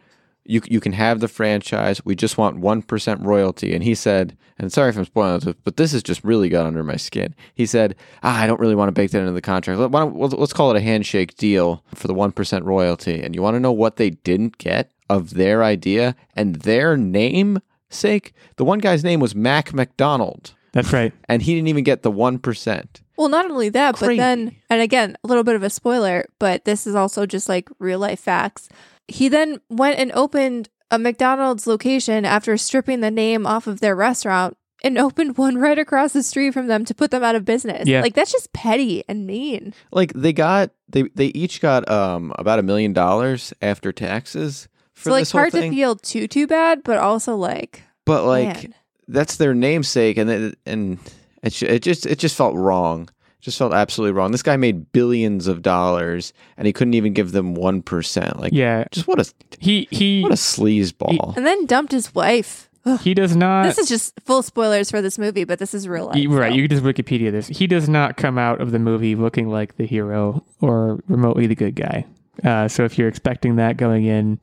[0.50, 2.00] you you can have the franchise.
[2.06, 5.54] We just want one percent royalty." And he said, "And sorry if I'm spoiling this,
[5.66, 8.74] but this has just really got under my skin." He said, ah, "I don't really
[8.74, 9.78] want to bake that into the contract.
[9.78, 13.42] Let, let's- let's call it a handshake deal for the one percent royalty." And you
[13.42, 17.60] want to know what they didn't get of their idea and their name
[17.90, 18.32] sake?
[18.56, 21.12] The one guy's name was Mac McDonald, That's right.
[21.28, 23.02] and he didn't even get the one percent.
[23.18, 26.65] Well, not only that, but then, and again, a little bit of a spoiler, but
[26.65, 28.70] this is also just like real life facts.
[29.07, 33.95] He then went and opened a McDonald's location after stripping the name off of their
[33.95, 37.43] restaurant and opened one right across the street from them to put them out of
[37.43, 37.88] business.
[37.88, 38.01] Yeah.
[38.01, 39.74] Like, that's just petty and mean.
[39.91, 45.09] like they got they they each got um about a million dollars after taxes for
[45.09, 48.47] So, like, this whole hard to feel too, too bad, but also like, but like
[48.47, 48.76] man.
[49.07, 50.99] that's their namesake, and it, and
[51.44, 53.10] it ju- it just it just felt wrong.
[53.40, 54.32] It just felt absolutely wrong.
[54.32, 58.40] This guy made billions of dollars, and he couldn't even give them one percent.
[58.40, 58.86] Like, Yeah.
[58.92, 61.36] just what a He he what a sleazeball.
[61.38, 62.64] And then dumped his wife.
[62.86, 63.00] Ugh.
[63.02, 66.06] he does not This is just full spoilers for this movie, but this is real
[66.06, 66.16] life.
[66.16, 66.56] You- right, so.
[66.56, 67.48] you can just Wikipedia this.
[67.48, 71.56] He does not come out of the movie looking like the hero or remotely the
[71.56, 72.06] good guy.
[72.46, 74.40] Uh, so if you're expecting that going in,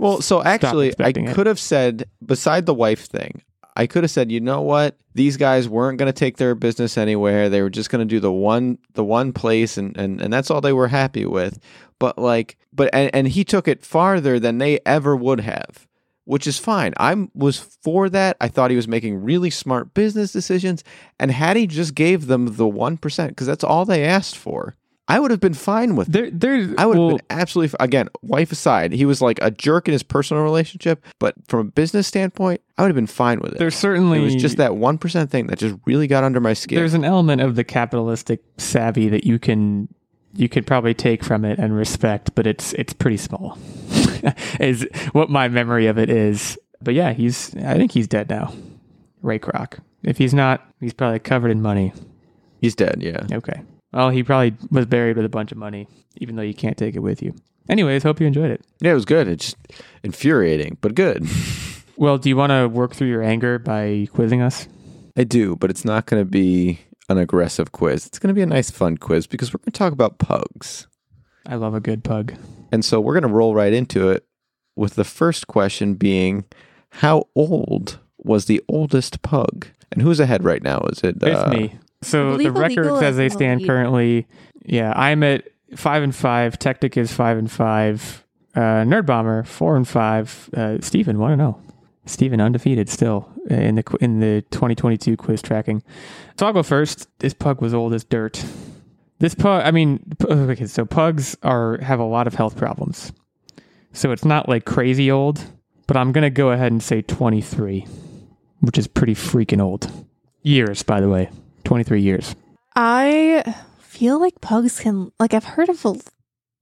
[0.00, 1.34] Well, so actually, I expecting it.
[1.34, 3.42] could have said, beside the wife thing,
[3.74, 4.98] I could have said, you know what?
[5.14, 7.48] These guys weren't going to take their business anywhere.
[7.48, 10.50] They were just going to do the one, the one place, and and and that's
[10.50, 11.58] all they were happy with.
[11.98, 15.86] But like, but and, and he took it farther than they ever would have,
[16.24, 16.92] which is fine.
[16.98, 18.36] I was for that.
[18.40, 20.84] I thought he was making really smart business decisions,
[21.18, 24.76] and had he just gave them the one percent, because that's all they asked for,
[25.08, 26.08] I would have been fine with.
[26.08, 26.12] it.
[26.12, 29.38] there, there's I would well, have been absolutely f- again, wife aside, he was like
[29.42, 33.06] a jerk in his personal relationship, but from a business standpoint, I would have been
[33.06, 33.58] fine with it.
[33.58, 36.52] there's certainly it was just that one percent thing that just really got under my
[36.52, 36.76] skin.
[36.76, 39.88] there's an element of the capitalistic savvy that you can
[40.34, 43.58] you could probably take from it and respect, but it's it's pretty small.
[44.60, 46.58] is what my memory of it is.
[46.80, 48.54] But yeah, he's I think he's dead now.
[49.20, 49.78] Ray Kroc.
[50.02, 51.92] If he's not, he's probably covered in money.
[52.60, 52.96] He's dead.
[53.00, 53.26] Yeah.
[53.32, 53.62] Okay.
[53.92, 56.94] Well, he probably was buried with a bunch of money, even though you can't take
[56.94, 57.34] it with you.
[57.68, 58.64] Anyways, hope you enjoyed it.
[58.80, 59.28] Yeah, it was good.
[59.28, 59.56] It's just
[60.02, 61.26] infuriating, but good.
[61.96, 64.66] Well, do you want to work through your anger by quizzing us?
[65.16, 68.06] I do, but it's not going to be an aggressive quiz.
[68.06, 70.88] It's going to be a nice, fun quiz because we're going to talk about pugs.
[71.46, 72.34] I love a good pug.
[72.72, 74.24] And so we're going to roll right into it
[74.74, 76.44] with the first question being
[76.90, 79.68] How old was the oldest pug?
[79.92, 80.80] And who's ahead right now?
[80.90, 81.74] Is it It's uh, me.
[82.02, 84.26] So the records as they stand currently,
[84.64, 86.58] yeah, I'm at five and five.
[86.58, 88.24] Tactic is five and five.
[88.54, 90.50] Uh, Nerd Bomber four and five.
[90.54, 91.60] Uh, Stephen, one and zero.
[92.04, 95.82] Stephen undefeated still in the in the 2022 quiz tracking.
[96.38, 97.08] So I'll go first.
[97.20, 98.44] This pug was old as dirt.
[99.18, 103.12] This pug, I mean, okay, so pugs are have a lot of health problems.
[103.92, 105.44] So it's not like crazy old,
[105.86, 107.86] but I'm gonna go ahead and say 23,
[108.60, 109.90] which is pretty freaking old.
[110.42, 111.30] Years, by the way,
[111.64, 112.34] 23 years.
[112.74, 115.94] I feel like pugs can like I've heard of a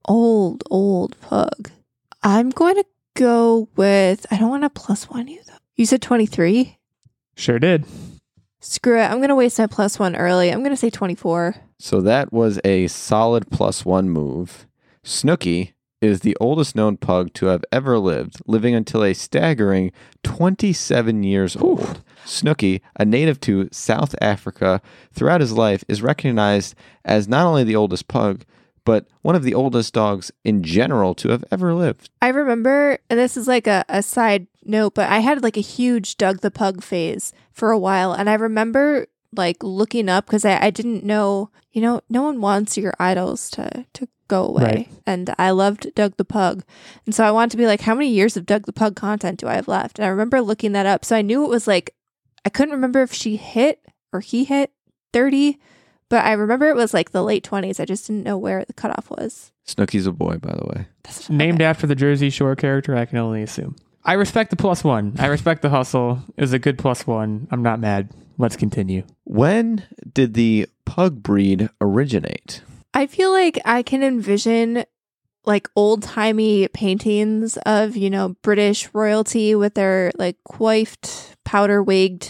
[0.07, 1.71] old old pug.
[2.23, 2.85] I'm going to
[3.15, 5.55] go with I don't want to plus one you though.
[5.77, 6.77] You said 23?
[7.37, 7.87] Sure did.
[8.61, 9.05] Screw it.
[9.05, 10.51] I'm going to waste my plus one early.
[10.51, 11.55] I'm going to say 24.
[11.79, 14.67] So that was a solid plus one move.
[15.03, 19.93] Snooky is the oldest known pug to have ever lived, living until a staggering
[20.23, 22.03] 27 years old.
[22.25, 24.81] Snooky, a native to South Africa,
[25.13, 26.75] throughout his life is recognized
[27.05, 28.45] as not only the oldest pug,
[28.85, 32.09] but one of the oldest dogs in general to have ever lived.
[32.23, 35.63] I remember, and this is like a, a side note, but I had like a
[35.63, 38.13] huge Doug the Pug phase for a while.
[38.13, 42.41] And I remember like looking up because I, I didn't know, you know, no one
[42.41, 44.63] wants your idols to, to go away.
[44.63, 44.89] Right.
[45.07, 46.65] And I loved Doug the Pug.
[47.05, 49.41] And so I wanted to be like, how many years of Doug the Pug content
[49.41, 49.99] do I have left?
[49.99, 51.05] And I remember looking that up.
[51.05, 51.95] So I knew it was like,
[52.45, 54.73] I couldn't remember if she hit or he hit
[55.13, 55.59] 30,
[56.09, 57.79] but I remember it was like the late 20s.
[57.81, 59.53] I just didn't know where the cutoff was.
[59.67, 60.87] Snooky's a boy, by the way.
[61.03, 63.77] That's Named after the Jersey Shore character, I can only assume.
[64.05, 65.15] I respect the plus one.
[65.19, 66.23] I respect the hustle.
[66.37, 67.47] It was a good plus one.
[67.51, 68.09] I'm not mad.
[68.39, 69.05] Let's continue.
[69.25, 72.63] When did the pug breed originate?
[72.93, 74.85] I feel like I can envision
[75.45, 82.29] like old timey paintings of, you know, British royalty with their like coiffed, powder wigged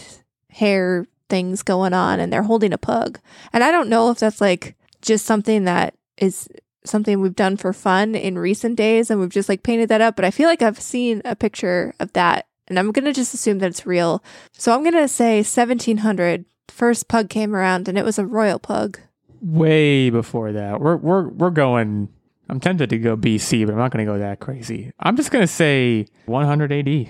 [0.49, 3.19] hair things going on and they're holding a pug.
[3.53, 6.47] And I don't know if that's like just something that is
[6.83, 10.15] something we've done for fun in recent days and we've just like painted that up,
[10.15, 13.33] but I feel like I've seen a picture of that and I'm going to just
[13.33, 14.23] assume that it's real.
[14.53, 18.59] So I'm going to say 1700 first pug came around and it was a royal
[18.59, 18.99] pug.
[19.41, 22.09] Way before that, we're we're we're going
[22.47, 24.91] I'm tempted to go BC, but I'm not going to go that crazy.
[24.99, 27.09] I'm just going to say 100 AD.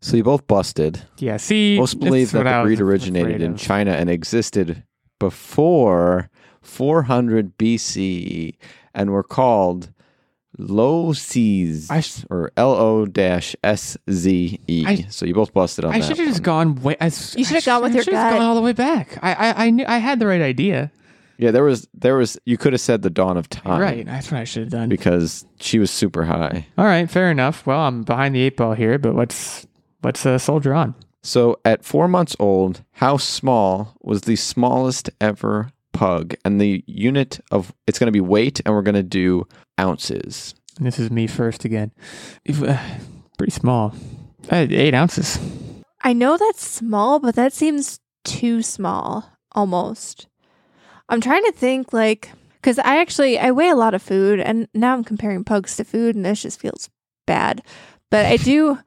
[0.00, 1.00] So you both busted.
[1.18, 3.56] Yeah, see, Most believe that the breed originated in.
[3.56, 4.84] China and existed
[5.18, 6.28] before
[6.60, 8.54] 400 BCE
[8.94, 9.90] and were called
[10.58, 14.84] Loces I sh- or L O dash S Z E.
[14.86, 16.06] I- So you both busted on I that.
[16.06, 16.96] should have just gone way.
[17.00, 18.38] As, You should have gone with your should have gut.
[18.38, 19.18] gone all the way back.
[19.22, 20.90] I, I, I knew I had the right idea.
[21.42, 23.80] Yeah, there was there was you could have said the dawn of time.
[23.80, 24.88] Right, that's what I should have done.
[24.88, 26.68] Because she was super high.
[26.78, 27.66] All right, fair enough.
[27.66, 29.66] Well, I'm behind the eight ball here, but let's
[30.04, 30.94] let's uh, soldier on.
[31.24, 36.36] So at four months old, how small was the smallest ever pug?
[36.44, 39.48] And the unit of it's going to be weight, and we're going to do
[39.80, 40.54] ounces.
[40.78, 41.90] And this is me first again.
[42.44, 42.78] If, uh,
[43.36, 43.96] pretty small.
[44.48, 45.40] Uh, eight ounces.
[46.02, 50.28] I know that's small, but that seems too small almost.
[51.12, 52.30] I'm trying to think like
[52.62, 55.84] cuz I actually I weigh a lot of food and now I'm comparing pugs to
[55.84, 56.88] food and this just feels
[57.26, 57.62] bad.
[58.10, 58.78] But I do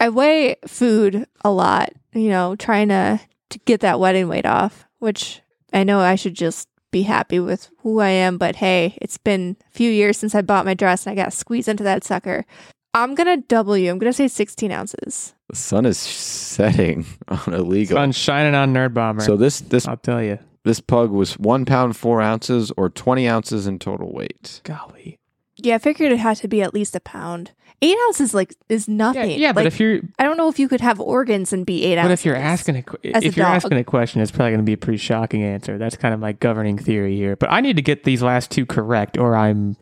[0.00, 4.86] I weigh food a lot, you know, trying to to get that wedding weight off,
[4.98, 5.42] which
[5.72, 9.56] I know I should just be happy with who I am, but hey, it's been
[9.68, 12.46] a few years since I bought my dress and I got squeezed into that sucker.
[12.94, 13.90] I'm gonna double you.
[13.90, 15.34] I'm gonna say 16 ounces.
[15.48, 17.96] The sun is setting on illegal.
[17.96, 19.22] Sun shining on Nerd Bomber.
[19.22, 20.38] So this this I'll tell you.
[20.64, 24.60] This pug was one pound four ounces or twenty ounces in total weight.
[24.64, 25.18] Golly.
[25.56, 27.52] Yeah, I figured it had to be at least a pound.
[27.80, 29.38] Eight ounces like is nothing.
[29.38, 31.84] yeah but Like, if you're I don't know if you could have organs and be
[31.84, 32.20] eight but ounces.
[32.20, 33.54] if you're asking a que- as a if you're dog.
[33.54, 35.78] asking a question, it's probably going to be a pretty shocking answer.
[35.78, 37.36] That's kind of my governing theory here.
[37.36, 39.76] But I need to get these last two correct, or I'm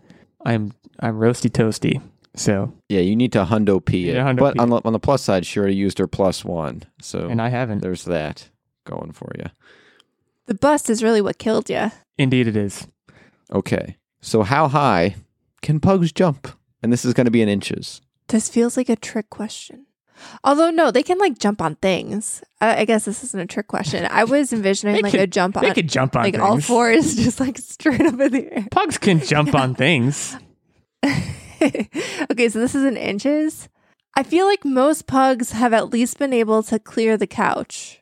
[0.45, 2.03] I'm I'm roasty toasty.
[2.37, 4.14] So Yeah, you need to hundo p it.
[4.16, 6.45] Yeah, hundo but P on the, on the plus side, she already used her plus
[6.45, 6.83] one.
[7.01, 7.79] So and I haven't.
[7.81, 8.51] there's that
[8.85, 9.47] going for you.
[10.47, 11.90] The bust is really what killed you.
[12.18, 12.86] Indeed, it is.
[13.53, 13.97] Okay.
[14.20, 15.16] So how high
[15.62, 16.49] can pugs jump?
[16.82, 18.01] And this is going to be in inches.
[18.28, 19.86] This feels like a trick question.
[20.44, 22.42] Although no, they can like jump on things.
[22.61, 24.07] I, I guess this isn't a trick question.
[24.11, 26.42] I was envisioning like can- a jump on, They could jump on like things.
[26.42, 28.66] all fours, just like straight up in the air.
[28.70, 30.36] Pugs can jump on things.
[31.05, 33.68] okay, so this is in inches.
[34.14, 38.01] I feel like most pugs have at least been able to clear the couch.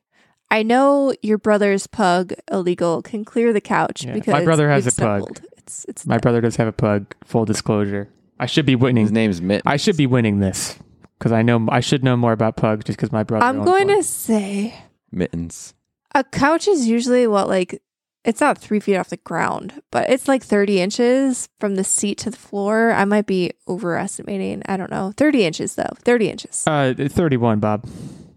[0.54, 4.84] I know your brother's pug illegal can clear the couch Yeah, because my brother has
[4.84, 5.40] we've a pug.
[5.56, 7.12] It's it's My brother does have a pug.
[7.24, 8.08] Full disclosure.
[8.38, 9.02] I should be winning.
[9.02, 9.62] His name's Mitt.
[9.66, 10.78] I should be winning this
[11.18, 13.44] because I know I should know more about pugs just because my brother.
[13.44, 13.96] I'm going one.
[13.96, 14.76] to say
[15.10, 15.74] Mittens.
[16.14, 17.82] a couch is usually what like
[18.24, 22.16] it's not three feet off the ground, but it's like 30 inches from the seat
[22.18, 22.92] to the floor.
[22.92, 24.62] I might be overestimating.
[24.66, 25.12] I don't know.
[25.16, 25.94] 30 inches though.
[25.98, 26.64] 30 inches.
[26.64, 27.88] Uh, 31, Bob.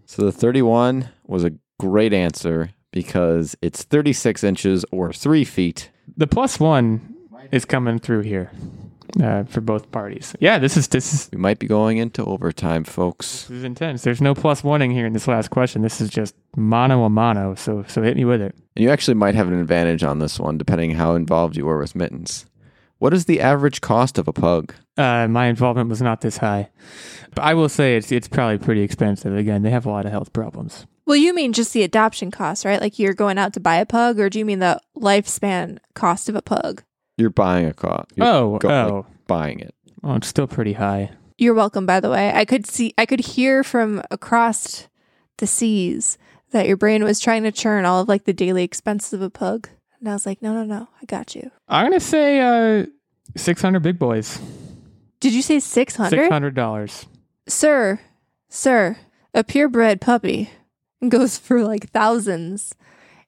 [0.04, 5.90] So the 31 was a great answer because it's 36 inches or three feet.
[6.16, 7.16] The plus one
[7.52, 8.50] is coming through here
[9.22, 10.34] uh, for both parties.
[10.40, 13.44] Yeah, this is this is We might be going into overtime, folks.
[13.44, 14.02] this is intense.
[14.02, 15.82] There's no plus oneing here in this last question.
[15.82, 17.54] This is just mono a mono.
[17.54, 18.54] So so hit me with it.
[18.76, 21.78] And you actually might have an advantage on this one, depending how involved you were
[21.78, 22.46] with mittens.
[22.98, 24.74] What is the average cost of a pug?
[24.96, 26.68] Uh, my involvement was not this high,
[27.32, 29.36] but I will say it's it's probably pretty expensive.
[29.36, 30.86] Again, they have a lot of health problems.
[31.08, 32.82] Well, you mean just the adoption cost, right?
[32.82, 36.28] Like you're going out to buy a pug, or do you mean the lifespan cost
[36.28, 36.82] of a pug?
[37.16, 38.04] You're buying a car.
[38.14, 39.74] You're oh go- like, oh buying it.
[40.04, 41.12] oh, it's still pretty high.
[41.38, 42.30] You're welcome, by the way.
[42.34, 44.86] I could see, I could hear from across
[45.38, 46.18] the seas
[46.50, 49.30] that your brain was trying to churn all of like the daily expenses of a
[49.30, 49.70] pug.
[50.00, 51.50] And I was like, no, no, no, I got you.
[51.68, 52.84] I'm gonna say uh,
[53.34, 54.38] six hundred big boys.
[55.20, 56.10] Did you say 600?
[56.10, 57.06] Six hundred dollars.
[57.46, 57.98] Sir,
[58.50, 58.98] sir,
[59.32, 60.50] a purebred puppy
[61.08, 62.74] goes for like thousands.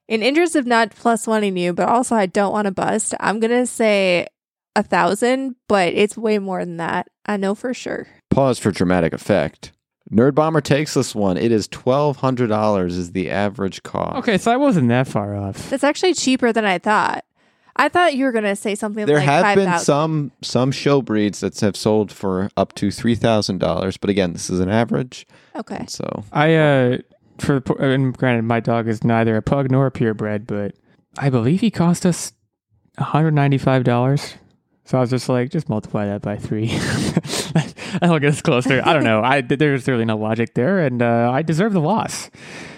[0.07, 3.39] In interest of not plus wanting you, but also I don't want to bust, I'm
[3.39, 4.27] going to say
[4.75, 7.07] a thousand, but it's way more than that.
[7.25, 8.07] I know for sure.
[8.29, 9.71] Pause for dramatic effect.
[10.11, 11.37] Nerd Bomber takes this one.
[11.37, 14.17] It is twelve hundred dollars is the average cost.
[14.17, 15.69] Okay, so I wasn't that far off.
[15.69, 17.23] That's actually cheaper than I thought.
[17.77, 19.85] I thought you were going to say something There like have been 5,000.
[19.85, 24.33] some some show breeds that have sold for up to three thousand dollars, but again,
[24.33, 25.25] this is an average.
[25.55, 25.85] Okay.
[25.87, 26.97] So I uh
[27.41, 30.75] for and granted my dog is neither a pug nor a purebred, but
[31.17, 32.33] I believe he cost us
[32.97, 34.35] $195.
[34.83, 36.67] So I was just like, just multiply that by three.
[37.99, 38.81] That'll get us closer.
[38.83, 39.21] I don't know.
[39.23, 42.29] I there's really no logic there, and uh, I deserve the loss.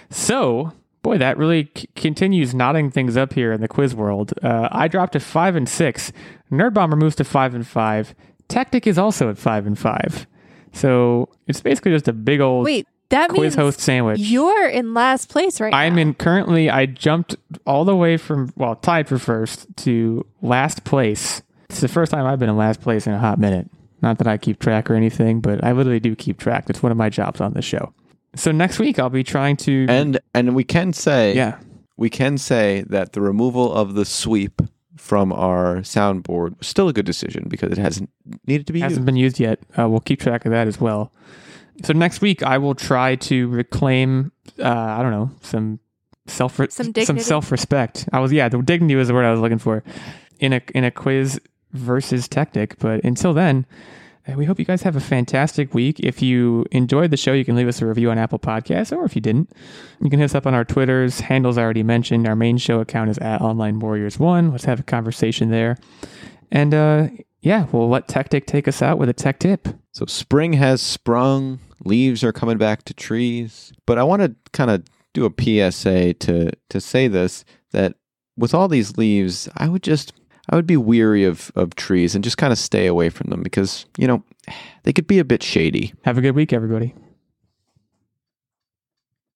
[0.09, 4.33] So, boy, that really c- continues knotting things up here in the quiz world.
[4.43, 6.11] Uh, I dropped to five and six.
[6.51, 8.13] Nerd Bomber moves to five and five.
[8.47, 10.27] Tactic is also at five and five.
[10.73, 14.19] So it's basically just a big old Wait, that quiz means host sandwich.
[14.19, 15.77] you're in last place right now.
[15.77, 16.01] I'm now.
[16.01, 16.69] in currently.
[16.69, 17.35] I jumped
[17.65, 22.25] all the way from well tied for first to last place It's the first time
[22.25, 23.69] I've been in last place in a hot minute.
[24.01, 26.65] Not that I keep track or anything, but I literally do keep track.
[26.69, 27.93] It's one of my jobs on this show.
[28.35, 31.59] So next week I'll be trying to And and we can say yeah.
[31.97, 34.61] we can say that the removal of the sweep
[34.97, 38.09] from our soundboard was still a good decision because it hasn't
[38.47, 39.05] needed to be hasn't used.
[39.05, 39.59] been used yet.
[39.77, 41.11] Uh, we'll keep track of that as well.
[41.83, 45.79] So next week I will try to reclaim uh, I don't know some
[46.27, 49.41] self some some self respect I was yeah the dignity was the word I was
[49.41, 49.83] looking for
[50.39, 51.39] in a in a quiz
[51.73, 52.77] versus tactic.
[52.79, 53.65] But until then,
[54.27, 55.99] uh, we hope you guys have a fantastic week.
[55.99, 59.03] If you enjoyed the show, you can leave us a review on Apple Podcasts, or
[59.03, 59.51] if you didn't,
[60.01, 61.19] you can hit us up on our Twitters.
[61.19, 62.27] Handles I already mentioned.
[62.27, 64.51] Our main show account is at Online Warriors One.
[64.51, 65.77] Let's have a conversation there.
[66.51, 67.07] And uh,
[67.41, 69.67] yeah, we'll let Tactic take us out with a tech tip.
[69.91, 73.73] So spring has sprung, leaves are coming back to trees.
[73.85, 77.95] But I want to kind of do a PSA to to say this that
[78.37, 80.13] with all these leaves, I would just
[80.49, 83.43] I would be weary of of trees and just kind of stay away from them
[83.43, 84.23] because, you know,
[84.83, 85.93] they could be a bit shady.
[86.03, 86.95] Have a good week, everybody.